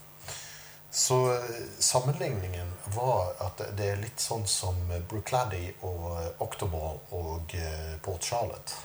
[0.98, 1.39] Så eh,
[1.80, 4.80] sammenligningen var at det er litt sånn som
[5.10, 8.80] Brookladdy og eh, Octomore og eh, Port Charlotte.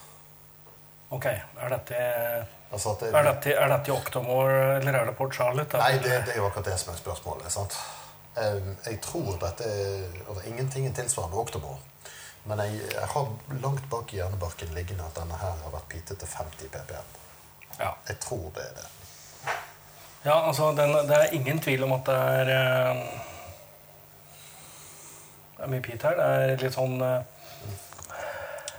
[1.08, 2.02] ok, er dette,
[2.72, 5.80] Altså det, er dette, er dette Octomore, eller er det Port Charlotte?
[5.80, 7.48] Nei, det, det er jo akkurat det som er spørsmålet.
[7.52, 7.80] sant?
[8.36, 9.72] Jeg tror dette
[10.28, 11.80] altså, Ingenting er tilsvarende Octomore.
[12.44, 13.28] Men jeg, jeg har
[13.64, 17.20] langt bak i hjernebarken liggende at denne her har vært pitet til 50 ppm.
[17.78, 17.94] Ja.
[18.08, 18.88] Jeg tror det er det.
[20.24, 22.98] Ja, altså, den, det er ingen tvil om at det er eh,
[25.56, 26.18] Det er mye pit her.
[26.18, 27.24] Det er litt sånn eh,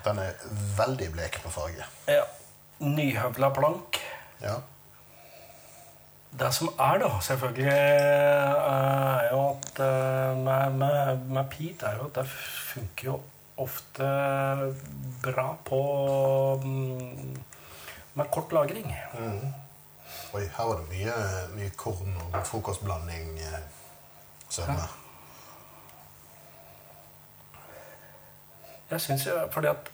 [0.06, 0.46] Den er
[0.78, 1.88] veldig blek på farge.
[2.08, 2.24] ja,
[2.84, 4.00] nyhøvla plank.
[4.44, 4.56] Ja.
[6.34, 9.84] Det som er, da, selvfølgelig, eh, er jo at
[10.39, 13.20] med, med, med peat er jo at det funker jo
[13.64, 14.08] ofte
[15.22, 15.82] bra på
[16.64, 17.36] mm,
[18.16, 18.89] med kort lagring.
[20.34, 21.14] Oi, her var det mye,
[21.54, 23.40] mye korn og frokostblanding.
[23.40, 23.60] eh,
[24.50, 24.88] Sødme.
[28.92, 29.92] Jeg syns jo fordi at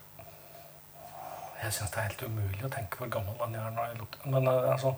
[1.63, 4.71] Jeg syns det er helt umulig å tenke hvor gammel han er lukter Men eh,
[4.71, 4.93] altså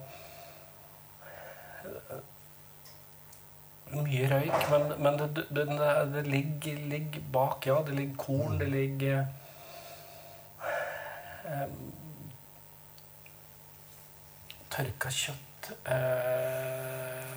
[3.92, 5.66] Mye røyk, men, men det, det,
[6.14, 7.74] det ligger, ligger bak, ja.
[7.86, 9.26] Det ligger korn, det ligger
[11.44, 11.66] eh,
[14.72, 17.32] Tørka kjøtt eh,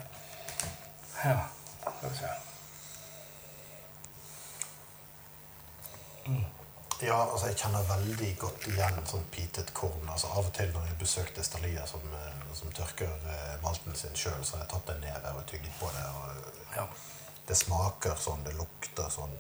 [1.26, 1.40] Ja,
[1.82, 2.30] skal vi se.
[7.04, 10.08] Ja, altså jeg kjenner veldig godt igjen sånn pitet korn.
[10.10, 14.16] altså Av og til når jeg besøker Stalia som, eh, som tørker eh, malten sin
[14.16, 16.06] sjøl, så har jeg tatt en neve og tygget på det.
[16.06, 16.88] og Ja.
[17.48, 19.36] Det smaker sånn, det lukter sånn.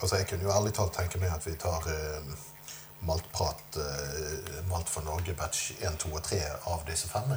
[0.00, 2.34] Altså Jeg kunne jo ærlig talt tenke meg at vi tar eh,
[3.06, 6.40] maltprat eh, Malt for Norge batch 1, 2 og 3
[6.72, 7.36] av disse fem.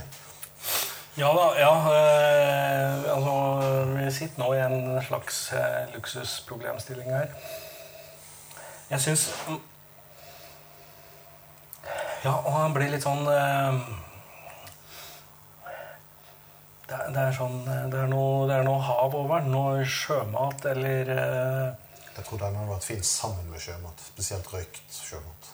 [1.18, 1.72] Ja da, ja.
[1.94, 3.36] Eh, altså,
[3.96, 7.32] vi sitter nå i en slags eh, luksusproblemstilling her.
[8.92, 9.30] Jeg syns
[12.24, 13.82] Ja, og han blir litt sånn eh,
[16.88, 19.52] det, det er sånn eh, Det er noe, det er noe hav over den.
[19.56, 21.12] Noe sjømat eller
[22.18, 24.00] Jeg tror den hadde vært fint sammen med sjømat.
[24.08, 25.50] Spesielt røykt sjømat.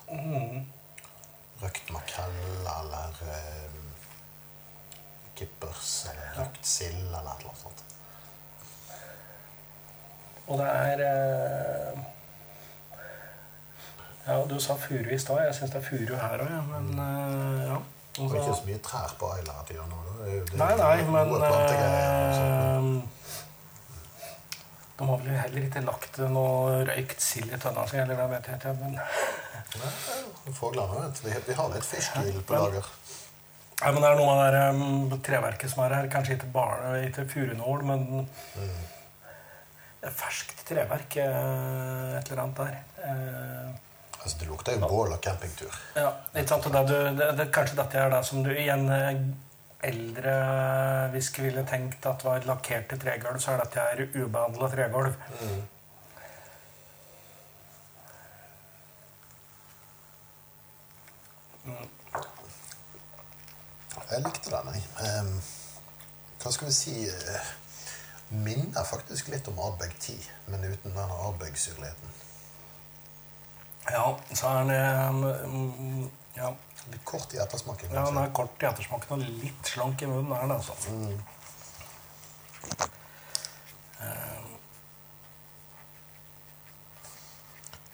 [1.64, 3.80] Røkt makrell eller eh,
[5.36, 7.84] kippers eller røkt sild eller noe sånt.
[10.48, 12.02] Og det er eh,
[14.28, 15.42] Ja, du sa furu i stad.
[15.50, 16.62] Jeg syns det er furu her òg, ja.
[16.72, 17.78] Men eh, ja.
[18.14, 19.44] Det er ikke så- så mye trær på nå.
[19.44, 19.64] da.
[19.68, 23.04] Det er det er Nei, nei, men plantegreier og sånt.
[23.04, 23.10] eh,
[24.98, 28.50] De har vel heller ikke lagt noe røykt sild i tønna si, eller hva vet
[28.52, 28.76] jeg.
[28.82, 29.00] Men,
[29.74, 32.86] Nei, Fuglene vet vi, vi har litt fiskgild på lager.
[33.82, 36.10] nei, men det er noe av det um, treverket som er her.
[36.14, 38.06] Kanskje ikke, bare- ikke furunål, men
[38.54, 41.18] det er ferskt treverk.
[41.18, 42.78] eh, Et eller annet der.
[43.04, 43.74] Eh,
[44.24, 45.74] Altså, det lukter jo bål og campingtur.
[46.00, 46.64] Ja, ikke sant?
[46.72, 49.34] Det, du, det, det, kanskje dette er det som du igjen en eh,
[49.84, 50.34] eldre
[51.14, 55.18] whisky ville tenkt at var lakkerte tregulv, så er dette her ubehandla tregulv.
[64.14, 64.84] Jeg likte den, jeg.
[65.08, 65.38] Ehm,
[66.42, 67.54] hva skal vi si eh,
[68.34, 70.18] Minner faktisk litt om Ardbeg 10,
[70.54, 72.12] men uten den Ardbeg-syrligheten.
[73.90, 74.04] Ja,
[74.34, 75.10] så er eh,
[75.50, 76.52] mm, ja,
[76.92, 77.94] Litt kort i ettersmaken.
[77.96, 80.34] ja, den er kort i ettersmaken og litt slank i munnen.
[80.36, 80.76] er den altså.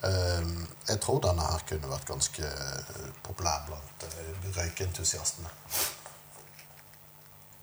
[0.08, 5.52] Ehm, jeg tror denne her kunne vært ganske eh, populær blant uh, røykeentusiastene.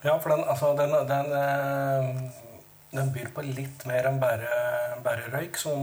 [0.05, 2.43] Ja, for den, altså, den, den, eh,
[2.93, 4.51] den byr på litt mer enn bare,
[5.05, 5.81] bare røyk, som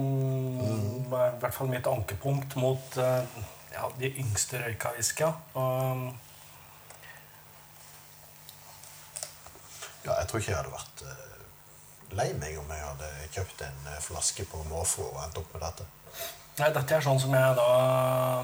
[1.18, 3.42] er i hvert fall mitt ankepunkt mot eh,
[3.84, 5.36] ja, de yngste røyka whiskyene.
[5.60, 6.14] Og,
[10.04, 11.44] Ja, jeg tror ikke jeg hadde vært eh,
[12.20, 15.64] lei meg om jeg hadde kjøpt en eh, flaske på måfå og endt opp med
[15.64, 15.86] dette.
[16.60, 17.68] Nei, dette er sånn som jeg da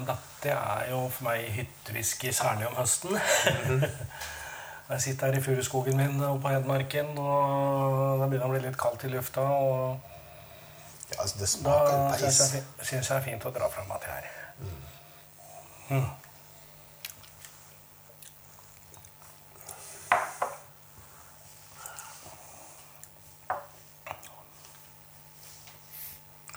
[0.08, 3.12] Dette er jo for meg hyttewhisky, særlig om høsten.
[4.90, 8.80] jeg sitter her i furuskogen min oppe på Hedmarken, og det begynner å bli litt
[8.80, 9.44] kaldt i lufta.
[9.44, 10.08] Og
[11.12, 14.14] Ja, altså, det smaker da syns jeg, synes jeg er fint å dra fram jeg
[14.16, 14.36] her.
[15.90, 16.04] Mm.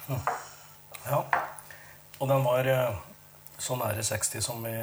[0.07, 0.19] Mm.
[1.05, 1.23] Ja.
[2.19, 2.95] Og den var eh,
[3.59, 4.73] så nære 60 som vi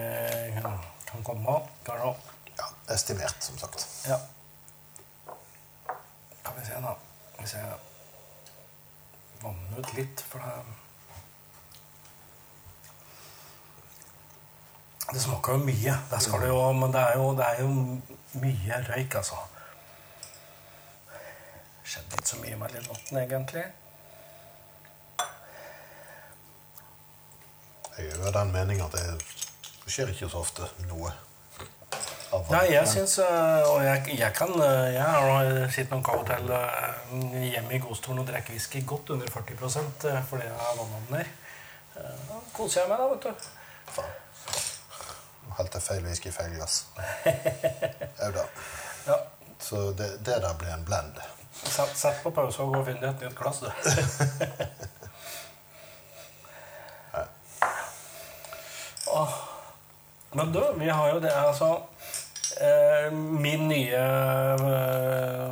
[0.60, 0.80] kan-
[1.10, 1.48] kan komme.
[1.50, 1.68] av.
[1.86, 2.14] Ja,
[2.94, 3.86] estimert, som sagt.
[4.08, 4.18] Ja.
[6.44, 6.94] Kan vi se, da.
[7.38, 7.72] Hvis jeg
[9.42, 10.52] vanner ut litt, for det
[15.12, 15.94] Det smaker jo mye.
[16.10, 17.70] Det skal det jo, men det er jo, det er jo
[18.42, 19.34] mye røyk, altså.
[21.82, 23.64] Det Skjedde ikke så mye med Lillevatn, egentlig.
[27.98, 29.18] Jeg er jo av den mening at det,
[29.90, 31.10] skjer ikke så ofte noe.
[32.50, 37.42] Nei, jeg syns Og jeg, jeg kan øh, Jeg har sittet noen ganger til øh,
[37.42, 41.24] hjemme i godstolen og drukket whisky godt under 40 øh, fordi jeg er.
[41.96, 43.48] Eh, Da koser jeg meg, da, vet du.
[43.96, 44.29] Faen.
[45.50, 46.84] Nå helte feil whisky i feil glass.
[47.26, 48.46] Au da.
[49.06, 49.18] Ja.
[49.58, 51.18] Så det, det der blir en blend.
[51.52, 53.70] Sett, sett på pause og gå og finn deg et nytt glass, du.
[60.32, 61.82] Men du, vi har jo det altså
[62.62, 64.02] eh, Min nye
[64.70, 65.50] eh,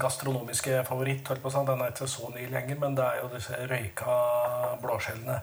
[0.00, 3.20] gastronomiske favoritt, holdt på å si, den er ikke så ny lenger, men det er
[3.20, 4.14] jo disse røyka
[4.80, 5.36] blåskjellene.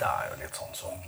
[0.00, 1.00] Det er jo litt sånn som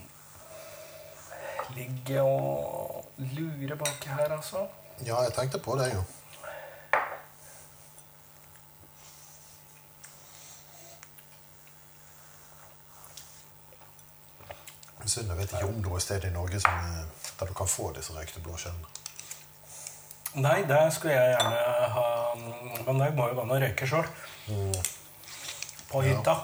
[1.72, 4.66] ligger og lurer baki her, altså.
[5.00, 6.02] Ja, jeg tenkte på det, jo.
[15.06, 17.90] Synd jeg vet ikke om noe sted i Norge som, eh, der du kan få
[17.96, 18.86] disse røykte blåskjellene.
[20.34, 22.08] Nei, det skulle jeg gjerne ha
[22.86, 24.06] Men det må jo gå an å røyke sjøl.
[25.90, 26.36] På hytta.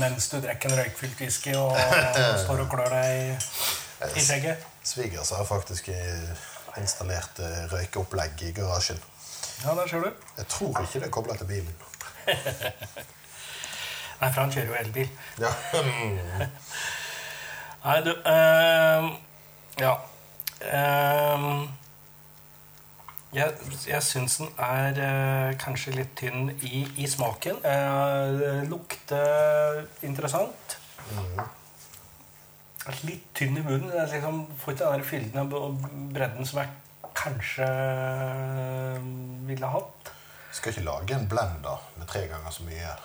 [0.00, 1.76] Mens du drikker en røykfylt whisky og
[2.44, 3.08] står og klør deg
[4.16, 4.56] i- skjegget.
[4.84, 6.28] Svigers har faktisk eh,
[6.80, 8.98] installert eh, røykeopplegg i garasjen.
[9.64, 10.08] Ja, der ser du.
[10.38, 11.74] Jeg tror ikke det er kobla til bilen.
[14.22, 15.08] Nei, for han kjører jo elbil.
[15.42, 15.50] Ja.
[17.84, 19.06] Nei, du ehm,
[19.82, 19.94] Ja.
[20.62, 21.68] Ehm,
[23.32, 23.52] jeg
[23.88, 27.62] jeg syns den er eh, kanskje litt tynn i, i smaken.
[27.64, 30.76] Eh, lukter interessant.
[33.06, 33.92] Litt tynn i munnen.
[33.94, 36.68] Jeg liksom får ikke den der fylden og bredden som jeg
[37.16, 37.68] kanskje
[39.48, 40.12] ville hatt.
[40.52, 42.96] Skal ikke lage en blender med tre ganger så mye.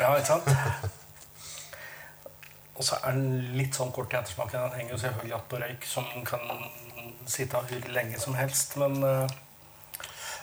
[0.00, 0.48] Ja, ikke sant?
[2.80, 4.62] Og så er den litt sånn kort i ettersmaken.
[4.70, 6.40] Den henger jo selvfølgelig igjen på røyk, som kan
[7.28, 9.34] sitte hvor lenge som helst, men eh,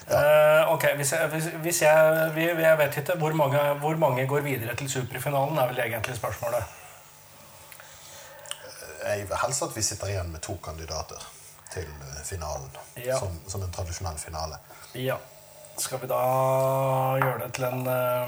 [0.09, 3.15] eh, Ok, hvis jeg, hvis, hvis jeg vi- Jeg vet ikke.
[3.17, 6.63] Hvor mange, hvor mange går videre til superfinalen, er vel egentlig spørsmålet.
[9.07, 11.27] Jeg vil helst at vi sitter igjen med to kandidater
[11.71, 12.69] til eh, finalen.
[13.05, 13.19] Ja.
[13.19, 14.57] Som, som en tradisjonell finale.
[14.95, 15.15] Ja.
[15.77, 16.17] Skal vi da
[17.21, 18.27] gjøre det til en eh,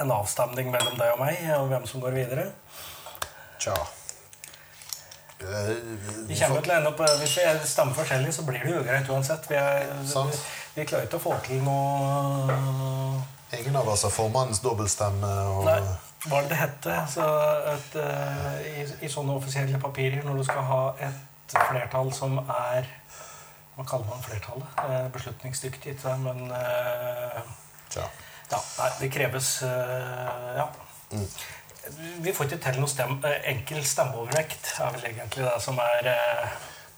[0.00, 2.46] En avstemning mellom deg og meg, og hvem som går videre?
[3.60, 3.74] Tja.
[5.40, 8.82] Vi kommer til å ende opp, eh, Hvis vi stemmer forskjellig, så blir det jo
[8.84, 9.48] greit uansett.
[9.48, 10.38] Vi, er, vi,
[10.76, 12.58] vi klarer ikke å få til noe
[13.58, 15.30] Ingen av oss har formannens dobbeltstemme.
[15.56, 15.80] Og, Nei,
[16.28, 17.24] hva er det heter så
[17.72, 22.86] et, eh, i, i sånne offisielle papirer når du skal ha et flertall som er
[23.74, 24.76] Hva kaller man flertallet?
[24.84, 26.44] Eh, beslutningsdyktig, ikke men.
[27.96, 28.06] Ja,
[28.60, 30.68] nei, det kreves Ja.
[31.10, 31.20] Ja.
[32.20, 36.06] Vi får ikke til noe stem, eh, enkel stemmeovervekt, er vel egentlig det som er
[36.12, 36.48] eh,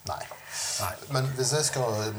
[0.08, 0.22] Nei.
[0.80, 0.94] Nei.
[1.14, 2.14] Men hvis jeg skal eh,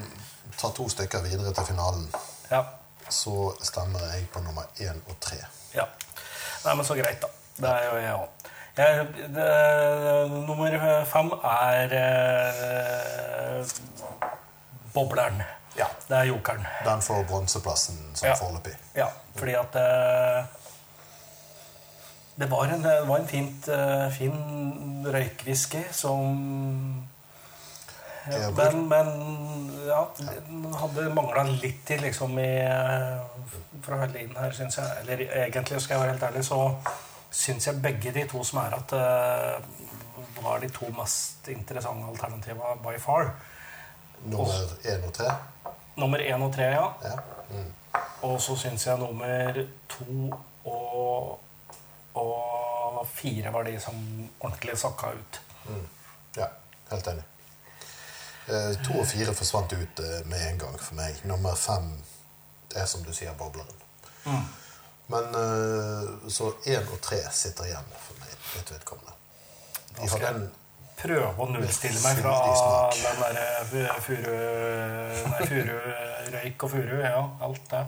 [0.58, 2.08] ta to stykker videre til finalen,
[2.52, 2.64] Ja.
[3.10, 5.38] så stemmer jeg på nummer én og tre.
[5.76, 5.86] ja.
[6.66, 7.28] Nei, men så greit, da.
[7.60, 8.30] Det er jo jeg òg.
[10.48, 13.66] Nummer fem er eh,
[14.94, 15.44] Bobleren.
[15.78, 15.88] Ja.
[16.08, 16.66] Det er jokeren.
[16.86, 18.36] Den får bronseplassen som Ja.
[18.36, 18.76] foreløpig.
[18.96, 20.46] Ja, fordi at eh,
[22.36, 27.04] Det var en, det var en fint, eh, fin røykwhisky som
[28.32, 29.08] ja, men, men
[29.88, 32.52] ja, den hadde mangla litt til liksom i
[33.84, 35.02] For å holde inn her, syns jeg.
[35.02, 36.60] Eller egentlig, skal jeg være helt ærlig, så
[37.34, 39.58] syns jeg begge de to som er at eh,
[40.44, 43.34] var de to mest interessante alternativa by far.
[44.24, 45.36] Nummer én og tre.
[46.00, 46.88] Nummer én og tre, ja.
[47.04, 47.18] Ja.
[47.52, 47.72] Mm.
[48.24, 49.60] Og så syns jeg nummer
[49.92, 50.30] to
[50.64, 51.40] og,
[52.14, 53.96] og fire var de som
[54.40, 55.40] ordentlig sakka ut.
[55.68, 55.86] Mm.
[56.38, 56.48] ja.
[56.90, 57.24] Helt enig.
[58.48, 61.22] Eh, to og fire forsvant ut eh, med en gang for meg.
[61.28, 61.94] Nummer fem
[62.76, 63.80] er som du sier, bobleren.
[64.26, 64.44] Mm.
[65.14, 68.36] Men eh, så én og tre sitter igjen for meg.
[68.56, 69.16] Mitt vedkommende.
[69.94, 70.52] Da skal jeg
[71.04, 72.34] Prøve å nullstille meg fra
[72.96, 74.36] den derre furu...
[75.34, 75.74] Nei, furu,
[76.36, 76.94] røyk og furu.
[77.02, 77.82] Ja, alt det.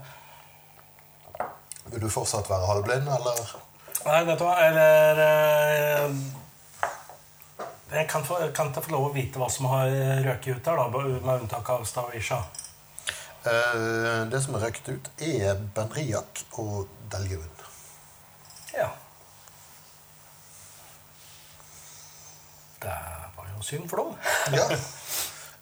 [1.94, 3.54] Vil du fortsatt være halvblind, eller?
[4.06, 6.18] Nei, vet du hva, eller eh,
[7.96, 9.90] Jeg kan, få, kan ikke få lov å vite hva som har
[10.28, 10.86] røket ut der, da,
[11.26, 12.44] med unntak av Stavisha.
[13.46, 17.50] Eh, det som er røkt ut, er Benriak og Delgun.
[18.76, 18.92] Ja.
[22.82, 22.96] Det
[23.38, 24.16] var jo synd for dem.
[24.58, 24.70] Ja.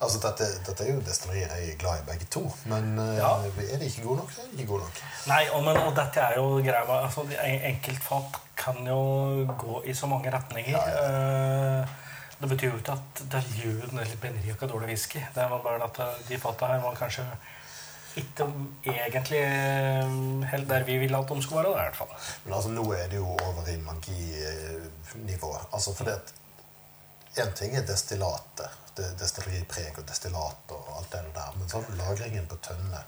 [0.03, 2.43] Altså, dette, dette er jo destillerier jeg er glad i begge to.
[2.71, 3.31] Men eh, Ja.
[3.73, 5.01] er de ikke gode nok, så er de ikke gode nok.
[5.31, 7.25] Nei, og, men, og dette er jo greia med altså,
[7.71, 8.99] Enkeltfat kan jo
[9.59, 10.77] gå i så mange retninger.
[10.77, 11.99] Eh,
[12.43, 15.21] Det betyr jo ikke at det er ljuden eller Benriac er dårlig whisky.
[15.35, 17.23] Det var bare at eh, de fata her var kanskje
[18.19, 18.45] ikke
[18.85, 19.39] egentlig
[20.51, 21.71] helt der vi ville at de skulle være.
[21.71, 22.11] I hvert fall.
[22.45, 25.53] Men altså, nå er det jo over i maginivå.
[25.73, 26.33] Altså, fordi at
[27.41, 28.79] En ting er destillatet.
[28.93, 31.55] Destilleripreg og destillat og alt det der.
[31.57, 32.99] Men så har du lagringen på tønne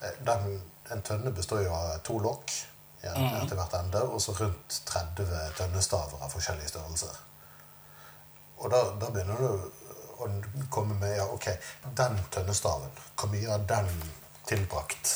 [0.00, 0.62] eh, den,
[0.92, 2.52] En tønne består jo av to lokk
[3.00, 3.38] mm.
[3.42, 7.22] etter hvert ende, og så rundt 30 tønnestaver av forskjellige størrelser.
[8.58, 10.28] Og da, da begynner du å
[10.72, 11.48] komme med ja, ok,
[11.96, 13.88] den tønnestaven, hvor mye har den
[14.48, 15.14] tilbrakt?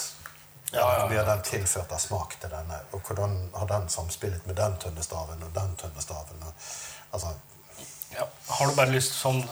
[0.73, 2.81] Ja, ja, Hvor mye har den tilført av smak til denne?
[2.93, 6.43] Og hvordan har den samspillet med den tønnestaven og den tønnestaven?
[6.45, 6.67] Og,
[7.17, 7.33] altså,
[8.15, 8.25] Ja.
[8.49, 9.43] Har du bare lyst, sånn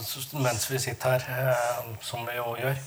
[0.40, 2.78] mens vi sitter her, eh, som vi jo gjør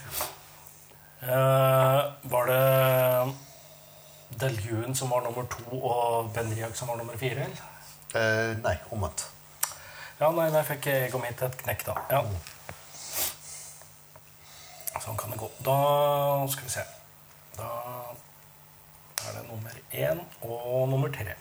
[1.22, 2.00] eh,
[2.34, 2.64] Var det
[4.42, 7.46] Deljuen som var nummer to, og Benriak som var nummer fire?
[7.46, 7.66] eller?
[8.16, 9.28] eh, nei, omvendt.
[10.20, 11.94] Ja, nei, der fikk jeg hit til et knekk, da.
[12.12, 12.24] Ja.
[15.00, 15.48] Sånn kan det gå.
[15.64, 15.76] Da
[16.52, 16.84] skal vi se.
[17.56, 17.70] Da
[19.28, 21.38] er det nummer én og nummer tre.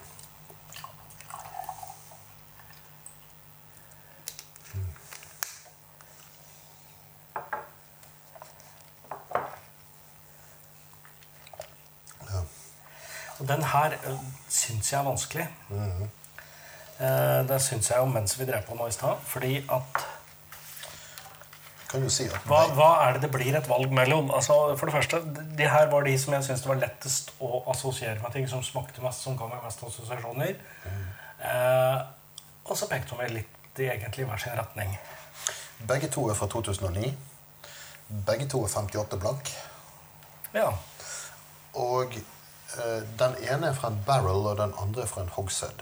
[13.38, 13.94] Og den her
[14.50, 15.46] syns jeg er vanskelig.
[16.98, 19.20] Eh, det syns jeg jo mens vi drev på nå i stad.
[19.26, 20.06] Fordi at
[21.88, 24.26] Kan du si hva, hva er det det blir et valg mellom?
[24.36, 25.22] Altså, for det første,
[25.56, 28.62] De her var de som jeg syns det var lettest å assosiere med ting som
[28.62, 30.58] smakte mest, som ga meg mest assosiasjoner.
[31.40, 32.02] Eh,
[32.68, 34.98] og så pekte hun meg litt i egentlig hver sin retning.
[35.86, 37.14] begge to er fra 2009.
[38.26, 39.52] Begge to er 58 blank.
[40.54, 40.72] Ja.
[41.74, 42.18] Og
[43.18, 45.80] den ene er fra en barrel, og den andre er fra en hogshead.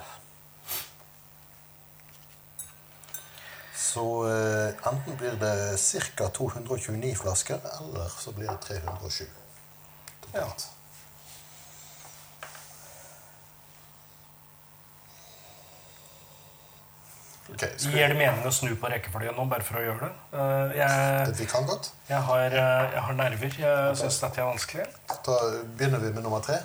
[3.77, 6.29] Så eh, enten blir det ca.
[6.29, 9.27] 229 flasker, eller så blir det 307.
[10.35, 10.47] Ja.
[17.47, 20.15] Okay, Gir det mening å snu på rekkefølgen nå, bare for å gjøre det?
[20.35, 21.93] Eh, Jeg, vi kan godt.
[22.09, 23.59] jeg, har, eh, jeg har nerver.
[23.63, 24.87] Jeg syns dette er vanskelig.
[25.29, 25.37] Da
[25.79, 26.59] begynner vi med nummer tre.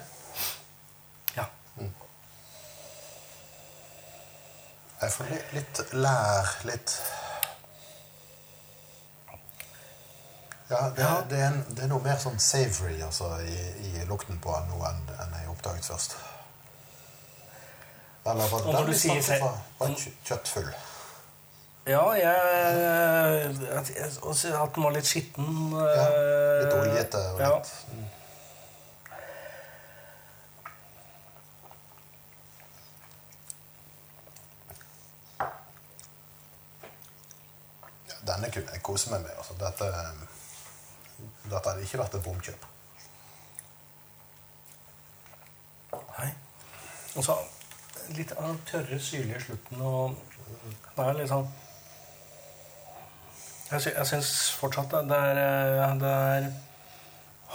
[5.01, 6.95] Jeg får litt, litt lær, litt
[10.69, 11.15] Ja, det, Ja.
[11.29, 13.57] Det, er en, det er noe mer sånn savory altså, i,
[13.89, 16.15] i lukten på den nå enn, enn jeg oppdaget først.
[18.25, 19.97] Eller var det den vi snakket se- var,
[20.29, 20.71] kjøttfull?
[21.89, 22.37] Ja, jeg,
[22.77, 25.47] jeg, jeg At den var litt skitten.
[25.73, 26.05] Ja,
[26.61, 28.03] litt eh, oljete og litt mm.
[28.05, 28.20] Ja,
[38.31, 39.33] Denne kunne jeg kose meg med.
[39.37, 39.55] Altså.
[39.59, 39.89] Dette,
[41.45, 42.67] dette hadde ikke vært et bomkjøp.
[45.91, 46.29] Nei.
[47.15, 47.35] Og så
[48.15, 49.81] litt av den tørre, syrlige slutten.
[49.83, 50.15] Og
[50.95, 51.49] det er litt sånn
[53.71, 56.49] Jeg, jeg syns fortsatt det er, eh, det er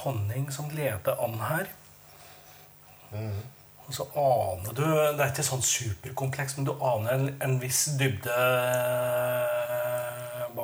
[0.02, 1.68] honning som leder an her.
[3.86, 7.84] Og så aner du Det er ikke sånn superkompleks, men du aner en, en viss
[8.00, 8.38] dybde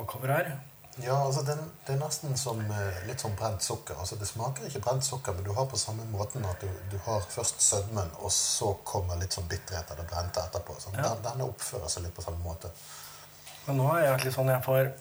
[0.03, 0.53] bakover her.
[1.01, 3.95] Ja, altså den, Det er nesten som eh, litt som brent sukker.
[3.97, 6.99] Altså Det smaker ikke brent sukker, men du har på samme måten at du, du
[7.07, 10.75] har først sødmen, og så kommer litt sånn bitterhet av det brente etterpå.
[10.79, 11.07] Så Ja.
[11.15, 12.69] den, denne oppfører seg litt på samme måte.
[13.65, 14.91] Men nå er jeg litt sånn jeg får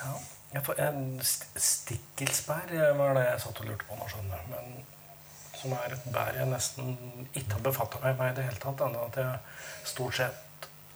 [0.00, 0.12] Ja,
[0.54, 4.46] jeg får en st stikkelsbær eh, var det jeg satt og lurte på nå, skjønner
[4.46, 4.54] du.
[4.54, 4.86] Men
[5.60, 6.94] som er et bær jeg nesten
[7.34, 8.80] ikke har befatta meg med i det hele tatt.
[8.86, 10.46] Enda at jeg stort sett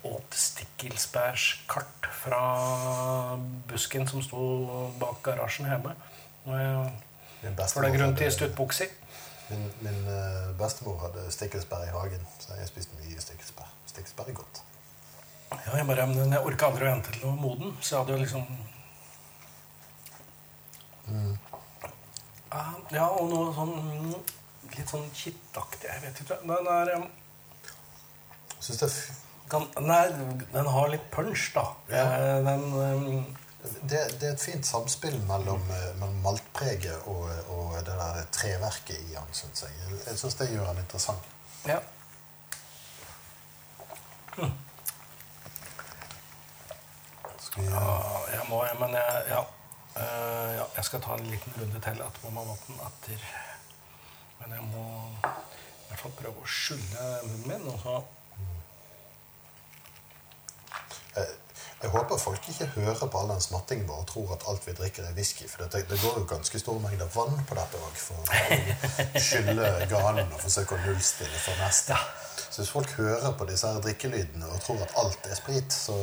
[0.04, 2.42] åt stikkelsbærskart fra
[3.68, 4.42] busken som sto
[5.00, 5.94] bak garasjen hjemme.
[6.44, 6.92] Når jeg
[7.44, 8.92] Min fløy rundt i stuttbukser.
[9.50, 13.68] Min, min eh, bestemor hadde stikkelsbær i hagen, så jeg spiste mye stikkelsbær.
[13.86, 14.62] Stikkelsbær er godt.
[15.52, 18.16] Ja, jeg bare, men jeg orka aldri å vente til var moden, så jeg hadde
[18.16, 18.46] jo liksom
[21.06, 21.36] mm.
[22.94, 23.76] Ja, og noe sånn
[24.74, 26.38] litt sånn kittaktig Jeg vet ikke.
[26.46, 27.06] Den er um,
[28.58, 30.02] Syns det, er kan, Nei,
[30.52, 31.64] den har litt punch, da.
[31.92, 32.04] Ja.
[32.18, 33.36] Eh, Den um,
[33.82, 38.98] det, det er et fint samspill mellom, eh, mellom maltpreget og, og det der treverket
[38.98, 39.70] i den, syns jeg.
[40.06, 41.30] Jeg- syns det gjør den interessant.
[41.66, 41.78] Ja.
[47.38, 47.84] Skal vi, ja.
[48.34, 49.42] Jeg må Men jeg Ja.
[49.96, 50.64] Uh, ja.
[50.76, 53.20] Jeg skal ta en liten runde til etterpå med vann etter.
[54.40, 54.84] Men jeg må
[55.22, 57.68] i hvert fall prøve å skylle munnen min.
[57.70, 58.00] Og så
[61.16, 61.26] jeg,
[61.82, 64.74] jeg håper folk ikke hører på all den smattingen vår og tror at alt vi
[64.78, 65.48] drikker, er whisky.
[65.50, 69.70] For det, det går jo ganske store mengder vann på dette òg for å skylle
[69.90, 71.98] ganen og forsøke å nullstille for neste.
[72.48, 75.98] Så hvis folk hører på disse her drikkelydene og tror at alt er sprit, så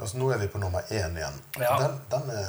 [0.00, 1.36] Altså, nå er vi på nummer én igjen.
[1.60, 1.76] Ja.
[1.80, 2.48] Den, den er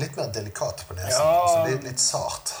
[0.00, 1.20] litt mer delikat på nesen.
[1.20, 1.32] Ja.
[1.42, 2.52] Altså, litt, litt sart.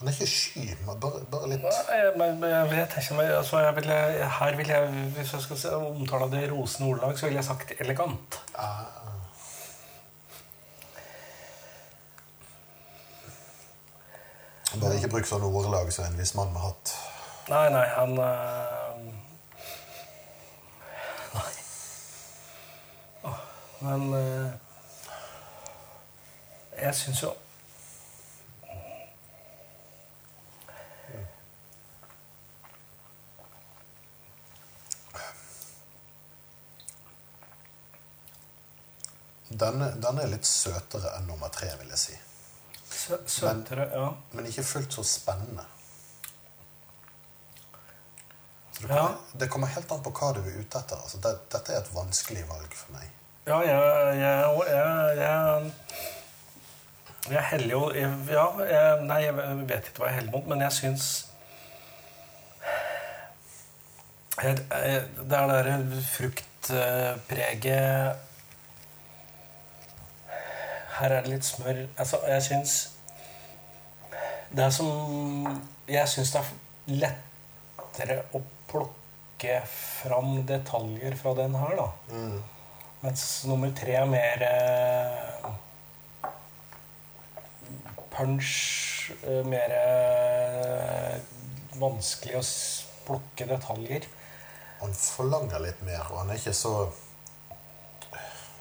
[0.00, 3.58] Den er ikke sky, men bare, bare litt Nei, men jeg vet ikke men, altså,
[3.60, 3.90] jeg vil,
[4.38, 4.86] Her vil jeg,
[5.16, 8.38] Hvis jeg skal omtale det i rosende ordelag, så ville jeg sagt elegant.
[8.54, 8.86] ah,
[14.80, 16.94] Bare ikke bruk sånne ordelag som en viss mann med hatt.
[17.50, 19.04] Nei, nei, han øh...
[21.34, 21.52] Nei.
[23.28, 23.40] Åh,
[23.84, 24.50] men øh...
[26.80, 27.34] Jeg syns jo
[39.50, 42.18] Denne, denne er litt søtere enn nummer tre, vil jeg si.
[42.90, 44.12] sø søtere Ja.
[44.32, 45.64] Men ikke fullt så spennende.
[48.72, 49.06] Så det, Ja.
[49.06, 50.96] kommer, det kommer helt an på hva du er ute etter.
[51.02, 53.10] Altså, det, dette er et vanskelig valg for meg.
[53.46, 55.72] Ja, jeg, jeg, jeg, jeg,
[57.30, 57.90] jeg heller jo
[58.30, 59.34] Ja, jeg, nei, jeg
[59.68, 61.26] vet ikke hva jeg heller mot, men jeg syns
[64.40, 65.00] Det er
[65.66, 68.16] det fruktpreget
[71.00, 72.76] Her er det litt smør Altså, jeg syns
[74.52, 74.88] Det er som
[75.88, 76.50] Jeg syns det er
[77.04, 81.86] lettere å plukke fram detaljer fra den her, da.
[82.12, 82.40] Mm.
[83.00, 85.50] Mens nummer tre er mer eh,
[88.12, 88.50] punch,
[89.24, 91.14] eh, mer eh,
[91.80, 92.44] vanskelig å
[93.06, 94.08] plukke detaljer.
[94.82, 96.74] Han forlanger litt mer, og han er ikke så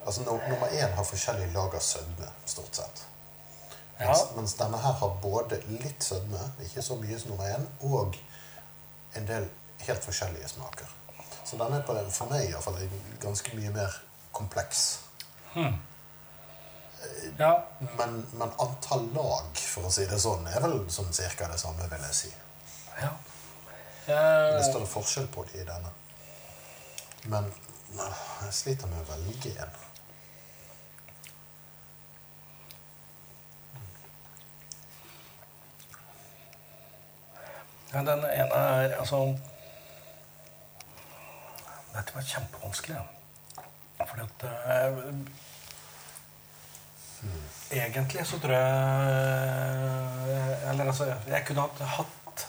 [0.10, 3.04] Altså, no, Nummer én har forskjellig lag av sødme, stort sett.
[4.00, 4.08] Ja.
[4.08, 8.18] Mens, mens denne her har både litt sødme, ikke så mye som nummer én, og
[9.20, 9.46] en del
[9.86, 10.90] helt forskjellige smaker.
[11.46, 12.80] Så denne er på, for meg i hvert fall
[13.22, 13.96] ganske mye mer
[14.36, 14.88] kompleks.
[17.40, 17.54] Ja,
[17.98, 21.88] Men, men antall lag, for å si det sånn, er vel sånn cirka det samme,
[21.92, 22.32] vil jeg si.
[23.02, 23.12] ja.
[24.10, 25.92] Det står Eh, forskjell på de i denne.
[27.30, 29.76] Men øh, jeg sliter med å velge en.
[37.94, 39.20] Ja, den ene er altså
[41.90, 42.98] Dette var kjempevanskelig.
[44.00, 44.94] Fordi at eh,
[47.72, 48.64] Egentlig så tror jeg
[50.70, 52.48] Eller altså Jeg kunne hatt, hatt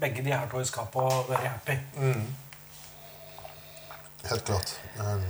[0.00, 1.76] begge de her to i skapet og vært happy.
[4.24, 4.80] Helt klart.
[4.98, 5.22] Um,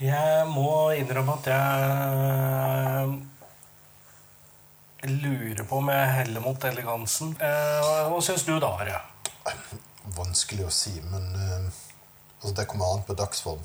[0.00, 1.62] Jeg må innrømme at jeg
[5.02, 7.36] lurer på om jeg heller mot elegansen.
[7.40, 9.00] Eh, Hva syns du da, Are?
[10.16, 11.66] vanskelig å si, men øh,
[12.40, 13.60] altså det kommer an på dagsform.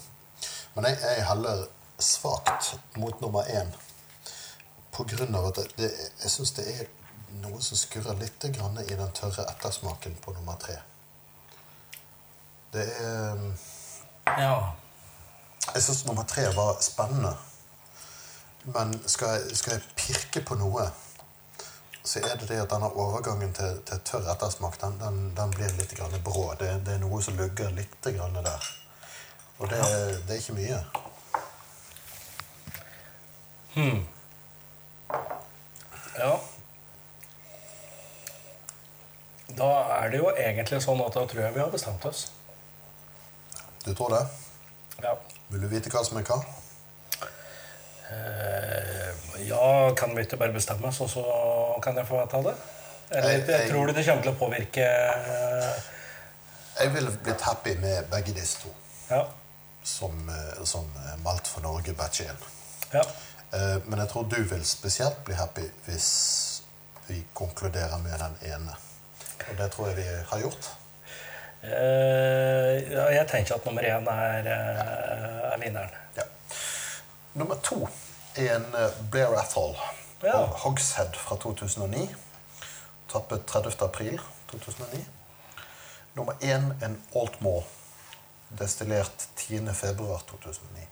[0.75, 1.63] Men jeg, jeg heller
[2.03, 3.71] svakt mot nummer én
[4.93, 5.89] på grunn av at det, det,
[6.21, 6.89] jeg syns det er
[7.41, 10.75] noe som skurrer litt grann i den tørre ettersmaken på nummer tre.
[12.73, 13.47] Det er um,
[14.37, 14.73] Ja.
[15.73, 17.33] Jeg syns nummer tre var spennende.
[18.75, 20.85] Men skal jeg, skal jeg pirke på noe,
[22.03, 25.71] så er det det at denne overgangen til, til tørr ettersmak den, den, den blir
[25.77, 26.49] litt grann brå.
[26.59, 28.71] Det, det er noe som lugger litt grann der.
[29.57, 29.79] Og det,
[30.27, 30.79] det er ikke mye.
[33.73, 34.03] Hmm.
[36.19, 36.33] ja.
[39.57, 39.69] Da
[40.01, 42.25] er det jo egentlig sånn at da tror jeg vi har bestemt oss.
[43.85, 44.25] Du tror det?
[45.03, 45.15] Ja.
[45.53, 46.41] Vil du vite hva som er hva?
[48.13, 49.09] Eh,
[49.47, 51.23] ja, kan vi ikke bare bestemme oss, og så
[51.81, 52.53] kan jeg få ta det?
[53.11, 54.85] Eller Jeg- jeg- tror du det kommer til å påvirke
[56.79, 58.69] Jeg ville blitt happy med begge disse to.
[59.09, 59.25] Ja.
[59.83, 62.37] Som, eh, som eh, Malt for Norge batch 1.
[62.93, 63.01] ja.
[63.53, 66.61] Eh, Men jeg tror du vil spesielt bli happy hvis
[67.07, 68.75] vi konkluderer med den ene.
[69.49, 70.69] Og det tror jeg vi har gjort.
[71.63, 75.91] Eh, ja, jeg tenker at nummer én er, eh, er vinneren.
[76.17, 76.23] Ja.
[77.35, 77.87] Nummer to
[78.35, 79.75] er en eh, Blair Athol
[80.23, 80.37] Ja.
[80.39, 82.15] og Hogshead fra 2009.
[83.11, 83.83] Tappet 30.
[83.83, 84.21] april
[84.51, 85.05] 2009.
[86.13, 87.63] Nummer én en Altmore,
[88.59, 89.73] destillert 10.
[89.73, 90.87] februar 2009.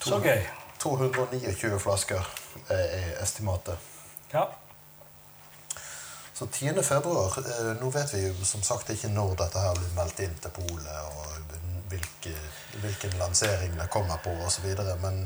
[0.00, 0.42] Så gøy.
[0.78, 2.38] 229 flasker
[2.68, 3.78] er estimatet.
[4.32, 4.44] Ja.
[6.34, 6.82] Så 10.
[6.82, 10.36] februar eh, Nå vet vi jo som sagt ikke når dette her blir meldt inn
[10.42, 11.56] til polet, og
[11.90, 12.34] hvilke,
[12.82, 14.68] hvilken lansering det kommer på osv.
[15.02, 15.24] Men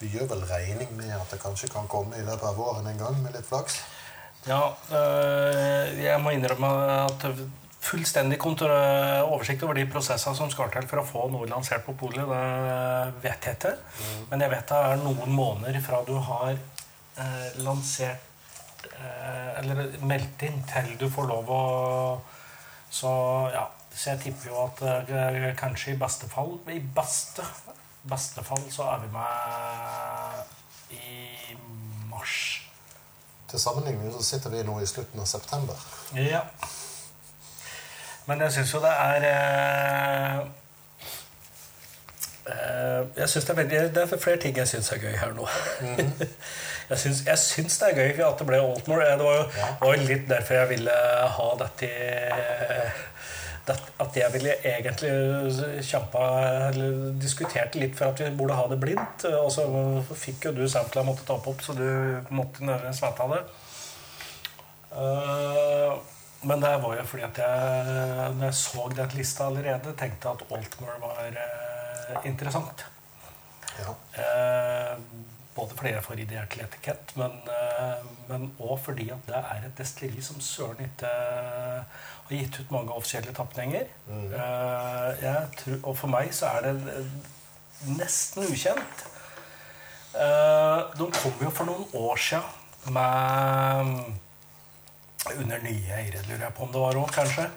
[0.00, 3.00] vi gjør vel regning med at det kanskje kan komme i løpet av våren en
[3.00, 3.80] gang, med litt flaks.
[4.46, 4.60] ja
[4.94, 6.68] eh, jeg må innrømme
[7.04, 7.26] at
[7.88, 12.26] fullstendig oversikt over de prosessene som skal til for å få noe lansert på polet,
[12.26, 13.74] det vet jeg ikke.
[14.30, 20.44] Men jeg vet det er noen måneder fra du har eh, lansert eh, Eller meldt
[20.46, 21.64] inn til du får lov å
[22.90, 23.10] Så
[23.54, 23.66] ja.
[23.98, 27.42] Så jeg tipper jo at eh, kanskje i beste fall I beste,
[28.10, 30.42] beste fall så er vi med
[30.90, 31.56] i
[32.10, 32.62] mars.
[33.50, 35.88] Til sammenligning så sitter vi nå i slutten av september.
[36.16, 36.44] Ja.
[38.28, 40.40] Men jeg syns jo det er eh,
[42.52, 45.32] eh, Jeg synes det er veldig Det er flere ting jeg syns er gøy her
[45.36, 45.48] nå.
[46.90, 49.08] jeg, syns, jeg syns det er gøy at det ble Altmore.
[49.16, 49.70] Det var jo, ja.
[49.80, 50.98] var litt derfor jeg ville
[51.38, 53.07] ha dette i
[53.72, 56.24] At jeg ville egentlig kjempa
[56.68, 59.26] Eller diskutert litt for at vi burde ha det blindt.
[59.42, 59.64] Og så
[60.12, 61.88] fikk jo du sampla måtte ta opp, så du
[62.34, 63.42] måtte nødvendigvis vite det.
[64.98, 65.96] Eh,
[66.48, 67.96] men det var jo fordi at jeg,
[68.38, 72.86] når jeg så den lista allerede, tenkte at Altmore var eh, interessant.
[73.78, 73.96] Ja.
[74.22, 74.94] Eh,
[75.56, 77.40] både fordi jeg får ideert til etikett, men
[78.28, 81.10] men òg fordi at det er et destilleri som søren ikke
[82.36, 83.86] har gitt ut mange offisielle tapninger.
[84.08, 84.32] Mm.
[85.22, 87.10] jeg tror, og for meg så er det eh,
[87.96, 89.04] nesten ukjent.
[90.14, 94.14] Eh, de kom jo for noen år siden med
[95.28, 97.48] Under nye eiere, lurer jeg på om det var òg, kanskje.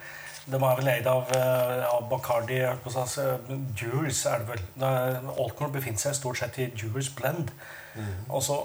[0.49, 3.38] De er vel eid av, eh, av Bacardi altså,
[3.77, 4.64] Jewels er det vel.
[5.38, 7.53] Altmore befinner seg stort sett i Jewels Blend.
[8.27, 8.57] Og så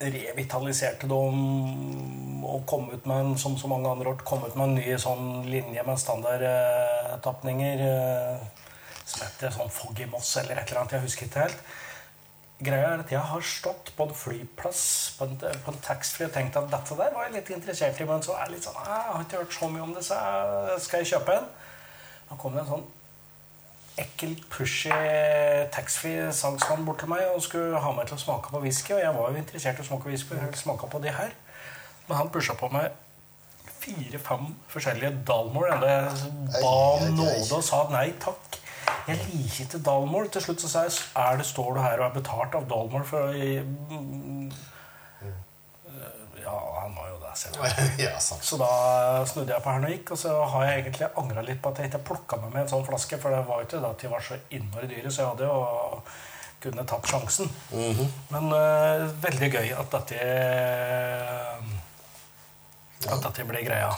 [0.00, 4.66] revitaliserte dem og kom ut med en, som så mange andre år, kom ut med
[4.66, 7.86] en ny sånn linje med standardtapninger.
[7.88, 8.64] Eh,
[9.04, 10.96] som heter sånn Foggy Moss eller et eller annet.
[10.96, 11.66] Jeg husker ikke helt.
[12.64, 14.82] Greia er at Jeg har stått på en flyplass
[15.18, 18.06] på en, på en taxfree og tenkt at dette der var jeg litt interessert i,
[18.08, 20.04] men så er jeg litt sånn «Ah, Jeg har ikke hørt så mye om det,
[20.06, 20.20] så
[20.86, 21.48] skal jeg kjøpe en?
[22.30, 22.86] Da kom det en sånn
[24.00, 24.90] ekkel, pushy
[25.74, 28.94] taxfree-salgsmann bort til meg og skulle ha meg til å smake på whisky.
[28.96, 31.34] Og jeg var jo interessert i å smake whisky, og jeg smake på de her.
[32.08, 32.90] Men han pusha på meg
[33.84, 35.78] fire-fem forskjellige Dalmore.
[35.84, 38.60] Jeg ba om nåde og sa nei takk.
[39.08, 40.28] Jeg liker ikke Dalmore.
[40.32, 43.08] Til slutt så sa jeg er det står du her og er betalt av Dalmore
[43.08, 44.52] for å mm,
[46.44, 47.13] Ja, han var jo det.
[47.98, 48.14] Ja.
[48.48, 48.70] Så da
[49.28, 51.80] snudde jeg på her og gikk, og så har jeg egentlig angra litt på at
[51.80, 54.04] jeg ikke plukka med meg en sånn flaske, for det var jo ikke det at
[54.04, 55.58] de var så innmari dyre, så jeg hadde jo
[56.64, 57.50] kunne tatt sjansen.
[58.32, 60.20] Men uh, veldig gøy at dette
[63.04, 63.90] At dette ble greia.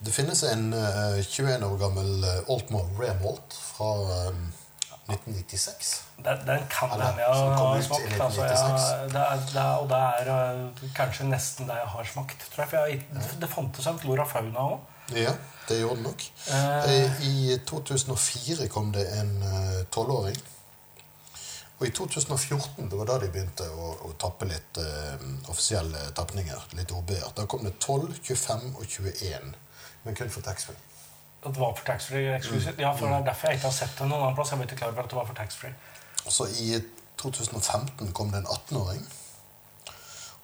[0.00, 4.40] Det finnes en uh, 21 år gammel uh, Altmore Remalt fra eh,
[5.08, 5.90] 1996.
[6.24, 8.20] Den, den kan hende jeg har smakt.
[8.20, 12.12] Altså, jeg, det er, det er, og det er eh, kanskje nesten det jeg har
[12.12, 12.46] smakt.
[12.54, 14.78] Tror jeg, jeg, det fantes en Flora Fauna òg.
[15.16, 15.34] Ja,
[15.68, 16.30] det gjorde det nok.
[16.54, 16.94] Eh.
[16.94, 19.36] Eh, I 2004 kom det en
[19.90, 20.38] tolvåring.
[21.80, 26.66] Og i 2014, det var da de begynte å, å tappe litt eh, offisielle tapninger.
[26.76, 27.30] Litt OB-er.
[27.36, 29.54] Da kom det 12, 25 og 21.
[30.04, 30.76] Men kun for taxfree.
[31.40, 32.80] At det var for taxfree eksklusivt.
[32.80, 34.50] Ja, for det er derfor jeg ikke har sett det noen annen plass.
[34.52, 35.74] Jeg var ikke klar over at det var for taxfree.
[36.28, 36.82] Så i
[37.22, 39.06] 2015 kom det en 18-åring.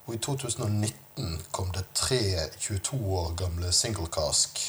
[0.06, 2.20] Og i 2019 kom det tre
[2.59, 4.60] 22 år gamle single cask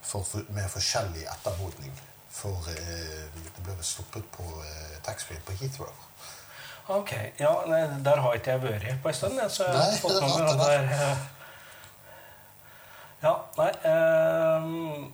[0.00, 1.92] for, med forskjellig ettermodning.
[2.30, 5.92] For eh, det ble sluppet på eh, taxfree på Heathrow.
[6.88, 9.40] Ok, ja, nei, Der har ikke jeg vært på en stund.
[9.50, 11.24] Så jeg har fått med meg det der.
[13.24, 15.06] Ja, nei ehm,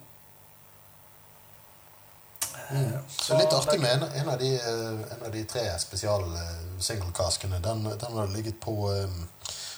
[2.71, 6.25] eh, Så litt artig med en, en, av de, eh, en av de tre spesial
[6.37, 6.61] eh.
[6.83, 9.29] Den, den har ligget på um,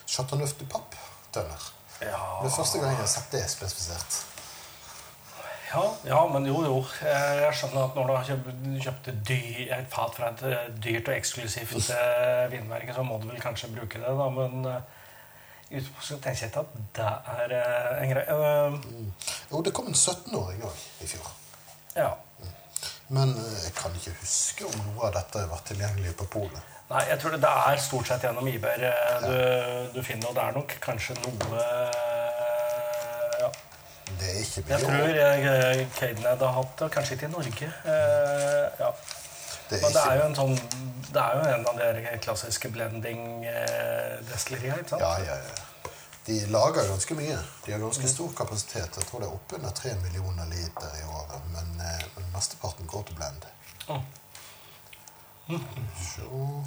[0.07, 1.67] Chateauneuf du Papp-tønner.
[2.01, 4.17] Ja, Det er første gang jeg har sett det spesifisert.
[5.75, 6.79] ja, ja, men jo, jo.
[7.03, 8.25] Jeg skjønner at når du har
[8.87, 11.93] kjøpt, et, fat fra et dyrt og eksklusivt
[12.51, 14.29] vinmerke, så må du vel kanskje bruke det, da.
[14.33, 14.65] Men
[15.71, 18.37] i utgangspunktet tenker jeg ikke at det er en greie.
[18.75, 19.09] Mm.
[19.51, 21.35] Jo, det kom en 17-åring òg i fjor.
[21.97, 22.15] ja.
[23.09, 26.63] Men eh, jeg kan ikke huske om noe av dette har vært tilgjengelig på polet.
[26.91, 29.37] Nei, jeg tror det, det er stort sett gjennom Iber eh, du,
[29.97, 33.49] du finner, og det er nok kanskje noe eh, ja.
[34.15, 34.79] Det er ikke Jeg mye.
[34.85, 35.09] tror
[35.99, 37.67] Caden hadde hatt det, kanskje ikke i Norge.
[37.89, 38.91] eh, ja.
[39.69, 40.57] Det er Men det er jo en sånn
[41.09, 41.87] Det er jo en av de
[42.27, 45.03] klassiske blending-destilleriene, ikke sant?
[45.03, 45.45] ja, ja, ja.
[46.27, 47.39] De lager ganske mye.
[47.65, 48.97] De har ganske stor kapasitet.
[48.97, 51.51] Jeg tror det er oppunder 3 millioner liter i året.
[51.53, 53.45] Men, eh, men mesteparten går til blend.
[53.89, 55.61] Mm.
[56.01, 56.65] Så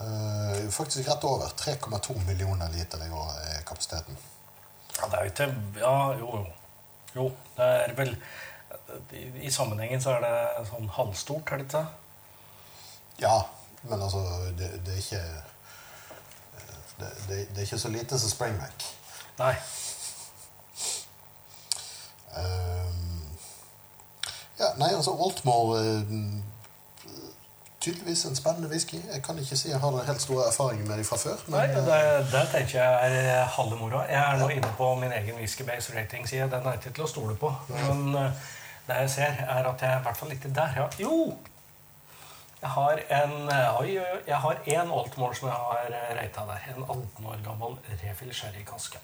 [0.00, 1.50] eh, Faktisk rett over.
[1.58, 4.18] 3,2 millioner liter i året er kapasiteten.
[5.00, 6.46] Ja, det er jo ikke Ja, jo, jo.
[7.16, 8.16] Jo, det er vel
[9.12, 11.84] I, i sammenhengen så er det sånn halvstort, er det ikke?
[13.22, 13.36] Ja,
[13.82, 14.22] men altså
[14.58, 15.22] Det, det er ikke
[17.00, 18.86] det, det, det er ikke så lite som Springback.
[19.38, 19.54] Nei.
[22.38, 23.28] Um,
[24.58, 26.12] ja, nei, altså Altmore eh,
[27.80, 28.98] Tydeligvis en spennende whisky.
[29.12, 31.42] Jeg kan ikke si jeg har helt store erfaringer med dem fra før.
[31.48, 34.02] Nei, det, eh, det tenker jeg er eh, halve moroa.
[34.10, 36.50] Jeg er nå inne på min egen whiskybase rating-side.
[36.50, 37.52] Den er ikke til å stole på.
[37.70, 38.48] Men eh,
[38.88, 40.74] det jeg ser, er at jeg i hvert fall ikke der.
[40.76, 40.88] Ja.
[40.98, 41.38] Jo!
[42.62, 43.34] Jeg har en
[43.78, 43.92] oi,
[44.26, 46.64] jeg har én oldemor som jeg har eh, der.
[46.74, 48.98] En 18 år gammel refill sherrykaske.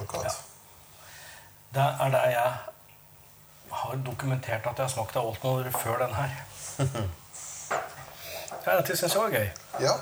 [0.00, 0.38] akkurat.
[1.74, 2.52] Det er det jeg
[3.70, 6.30] har dokumentert at jeg har smakt av oldemor før den her.
[8.66, 9.50] Ja, Dette syns jeg var gøy.
[9.80, 9.92] Ja.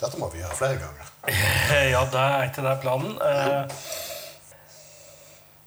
[0.00, 1.06] Dette må vi gjøre flere ganger.
[1.94, 3.14] Ja, det er ikke det planen.
[3.22, 3.78] Eh,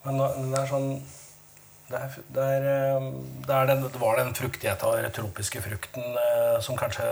[0.04, 0.92] Men den er sånn
[1.92, 3.10] Det, er, det, er, eh,
[3.48, 7.08] det, er den, det var den fruktigheta, den tropiske frukten, eh, som kanskje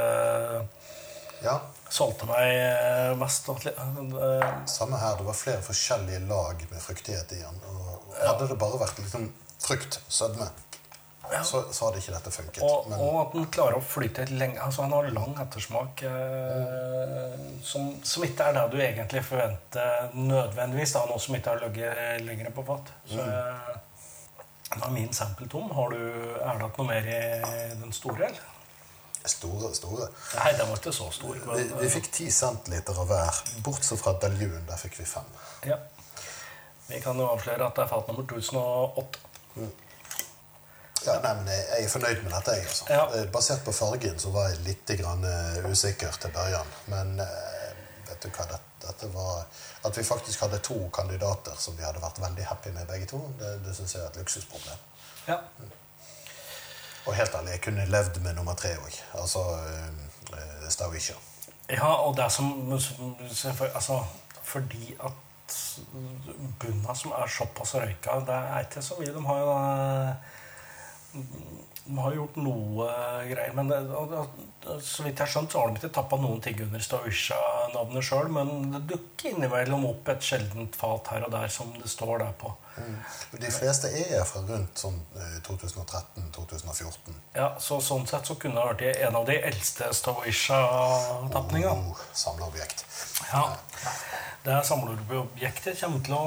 [1.43, 1.57] Ja,
[1.89, 3.47] solgte meg eh, mest.
[3.49, 5.15] eh, Samme her.
[5.19, 7.61] Det var flere forskjellige lag med fruktighet i den.
[8.19, 9.29] hadde hadde det bare vært liksom
[9.59, 10.49] frukt, sødme,
[11.45, 12.61] så, så hadde ikke dette funket.
[12.65, 14.57] Og, Men og at den klarer å flyte lenge.
[14.65, 20.95] Altså Han har lang ettersmak eh, som, som ikke er det du egentlig forventer nødvendigvis.
[20.97, 22.89] da, Noe som ikke har ligget lenger på fat.
[23.11, 23.69] Så eh,
[24.75, 25.69] da er min sample tom.
[25.73, 27.19] Har du, er det noe mer i
[27.81, 28.29] den store?
[28.29, 28.47] eller?
[29.29, 30.05] store, store.
[30.37, 31.35] Nei, den var ikke så stor.
[31.35, 34.63] Vi, Men, vi fikk ti centiliter av hver, bortsett fra Daljun.
[34.67, 35.27] Der fikk vi fem.
[35.67, 35.77] ja.
[36.89, 39.19] Vi kan jo avsløre at det er fat nummer 1008.
[41.05, 42.55] Ja, nei, men jeg, jeg er fornøyd med dette.
[42.57, 42.87] jeg, altså.
[42.89, 43.03] Ja.
[43.13, 46.73] Eh, Basert på fargen så var jeg litt grann, eh, usikker til børjan.
[46.89, 47.69] Men eh,
[48.09, 48.57] vet du hva, det,
[48.89, 49.45] dette var
[49.87, 53.21] At vi faktisk hadde to kandidater som vi hadde vært veldig happy med begge to,
[53.39, 54.81] det, det syns jeg er et luksusproblem.
[55.27, 55.37] Ja.
[57.05, 58.99] Og helt ærlig, jeg kunne levd med nummer tre òg.
[59.21, 61.15] Altså uh, Stavisha.
[61.69, 64.03] Ja, og det er som altså,
[64.43, 65.11] Fordi at
[66.59, 69.13] bunna som er såpass røyka Det er ikke så mye.
[69.13, 70.15] De har jo eh,
[71.89, 72.87] de har gjort noe
[73.29, 73.53] greier.
[73.57, 74.13] Men det, og,
[74.85, 78.29] så vidt jeg har skjønt, så har de ikke tappa noen ting under Stavisha-navnet sjøl.
[78.35, 82.35] Men det dukker innimellom opp et sjeldent fat her og der som det står der
[82.37, 82.53] på.
[83.31, 87.17] De fleste er fra rundt sånn eh, 2013-2014.
[87.35, 91.91] Ja, så Sånn sett så kunne det vært en av de eldste Stavisha-tapningene.
[91.93, 92.85] Oh, Samleobjekt.
[93.31, 93.43] Ja.
[94.43, 96.25] Det samleobjektet kommer til å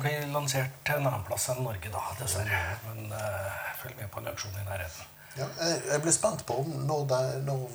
[0.00, 2.60] bli lansert til en annen plass enn Norge, da, dessverre.
[2.88, 5.08] Men uh, følg med på en auksjon i nærheten.
[5.36, 7.66] Ja, jeg, jeg blir spent på om når, det, når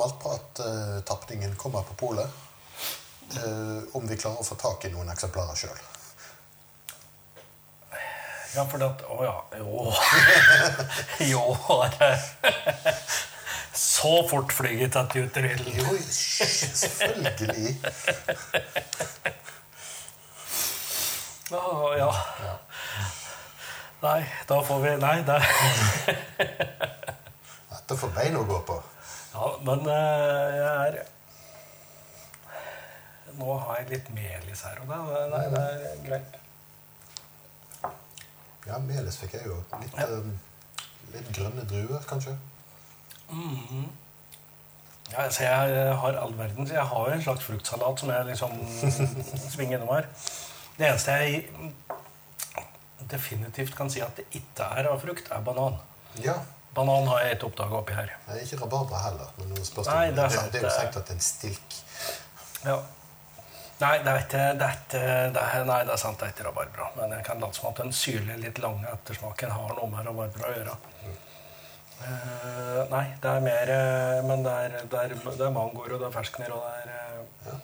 [0.00, 2.40] Maltprat-tapningen kommer på polet,
[3.32, 5.78] Uh, om vi klarer å få tak i noen eksemplarer sjøl.
[8.52, 9.36] Ja, for at Å ja.
[9.56, 9.92] Jo.
[11.32, 11.42] jo
[11.96, 12.10] det
[13.72, 14.90] Så fort flyr
[15.40, 15.78] rullen.
[15.78, 17.76] Jo, selvfølgelig.
[21.52, 22.10] Ja,
[22.44, 22.58] ja.
[24.02, 25.38] Nei, da får vi Nei, det
[27.72, 28.78] Dette får bein å gå på.
[29.32, 31.00] Ja, men eh, jeg er
[33.38, 35.28] Nå har jeg litt melis her og der.
[35.32, 36.41] Nei, det er greit.
[38.66, 39.56] Ja, melis fikk jeg jo.
[39.80, 40.06] Litt, Ja.
[40.06, 40.38] um,
[41.12, 42.36] litt grønne druer, kanskje.
[45.12, 48.26] Ja, altså jeg har all verden, så Jeg har jo en slags fruktsalat som jeg
[48.26, 48.50] liksom
[49.54, 50.06] svinger innom her.
[50.78, 51.48] Det eneste jeg
[53.10, 55.76] definitivt kan si at det ikke er av frukt, er banan.
[56.24, 56.34] Ja.
[56.74, 58.12] Banan har jeg ikke oppdaga oppi her.
[58.28, 59.32] Nei, Ikke rabarbra heller.
[59.38, 59.94] Men noen spørsmål.
[59.96, 61.78] Nei, det, det er sant, det er jo sagt at det- er en stilk.
[62.64, 62.78] Ja.
[63.82, 65.02] Nei, det er ikke, det er ikke
[65.34, 66.88] det er, Nei, det er sant, det er ikke rabarbra.
[67.00, 70.50] Men jeg kan late som at den syrlige, litt lange ettersmaken har noe med rabarbra
[70.50, 70.76] å gjøre.
[72.02, 76.00] Uh, nei, det er mer eh, Men det er, det er, det er mangoer, og
[76.02, 76.88] det er ferskner, og det er
[77.52, 77.60] eh,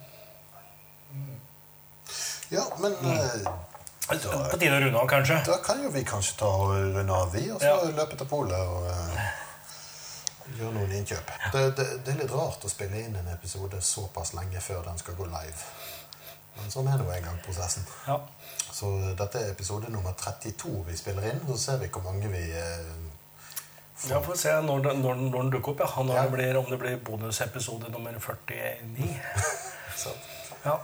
[2.55, 3.49] Ja, men eh,
[4.07, 5.41] På tide å runde av, kanskje?
[5.49, 7.91] da kan jo vi kanskje ta og runde av, vi, og så Ja.
[7.99, 9.27] løpe til polet og uh,
[10.55, 11.35] gjøre noen innkjøp.
[11.53, 15.03] Det, det, det er litt rart å spille inn en episode såpass lenge før den
[15.03, 15.67] skal gå live.
[16.59, 17.87] Men sånn er nå en gang prosessen.
[18.07, 18.19] Ja.
[18.73, 21.41] Så dette er episode nummer 32 vi spiller inn.
[21.49, 22.91] Så ser vi hvor mange vi eh,
[24.11, 25.81] Ja, får se når, den- når, den- når den dukker opp.
[25.81, 26.03] Ja.
[26.03, 26.23] Når Ja.
[26.23, 29.21] det blir, om det blir bonusepisode nummer 49.
[30.05, 30.11] så.
[30.65, 30.77] Ja.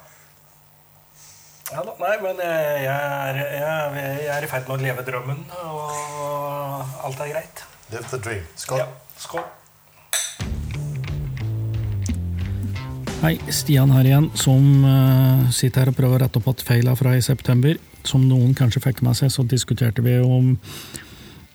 [1.73, 3.95] ja da, nei, men jeg, er, jeg,
[4.25, 7.63] jeg er i ferd med å leve drømmen, og alt er greit.
[7.91, 8.47] Live the dream.
[8.57, 8.79] Skål.
[8.83, 8.87] Ja.
[9.19, 9.45] Skål.
[13.25, 16.93] Hei, Stian her igjen, som eh, sitter her og prøver å rette opp at feila
[16.93, 17.79] fra i september.
[18.05, 20.51] Som noen kanskje fikk med seg, så diskuterte vi om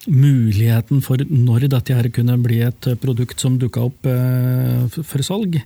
[0.09, 5.59] muligheten for når dette her kunne bli et produkt som dukka opp eh, for salg.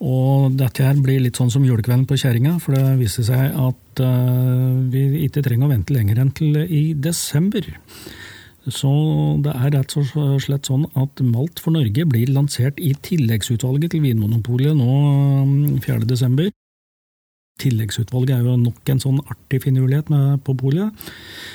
[0.00, 4.04] Og dette her blir litt sånn som julekvelden på kjerringa, for det viste seg at
[4.08, 7.74] eh, vi ikke trenger å vente lenger enn til i desember.
[8.66, 8.90] Så
[9.44, 14.02] det er rett og slett sånn at Malt for Norge blir lansert i tilleggsutvalget til
[14.02, 14.96] Vinmonopolet nå
[15.46, 16.02] mm, 4.
[16.08, 16.50] desember.
[17.62, 20.10] Tilleggsutvalget er jo nok en sånn artig finurlighet
[20.44, 21.06] på polet,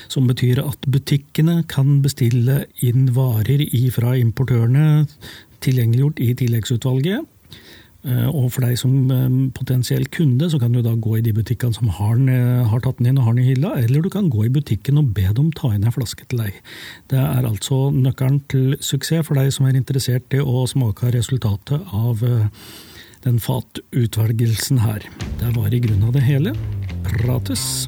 [0.10, 3.62] som betyr at butikkene kan bestille inn varer
[3.94, 5.06] fra importørene
[5.62, 7.28] tilgjengeliggjort i tilleggsutvalget.
[8.02, 11.34] Eh, Og for deg som eh, potensiell kunde, så kan du da gå i de
[11.38, 14.02] butikkene som har, den, eh, har tatt den inn og har den i hylla, eller
[14.02, 16.58] du kan gå i butikken og be dem ta inn en flaske til deg.
[17.14, 21.82] Det er altså nøkkelen til suksess for deg som er interessert i å smake resultatet
[21.94, 22.24] av
[23.22, 25.06] den fatutvelgelsen her.
[25.38, 26.56] Det var i grunnen av det hele.
[27.06, 27.86] Prates!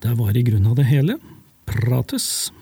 [0.00, 1.18] Det var i grunnen av det hele.
[1.64, 2.52] Prates!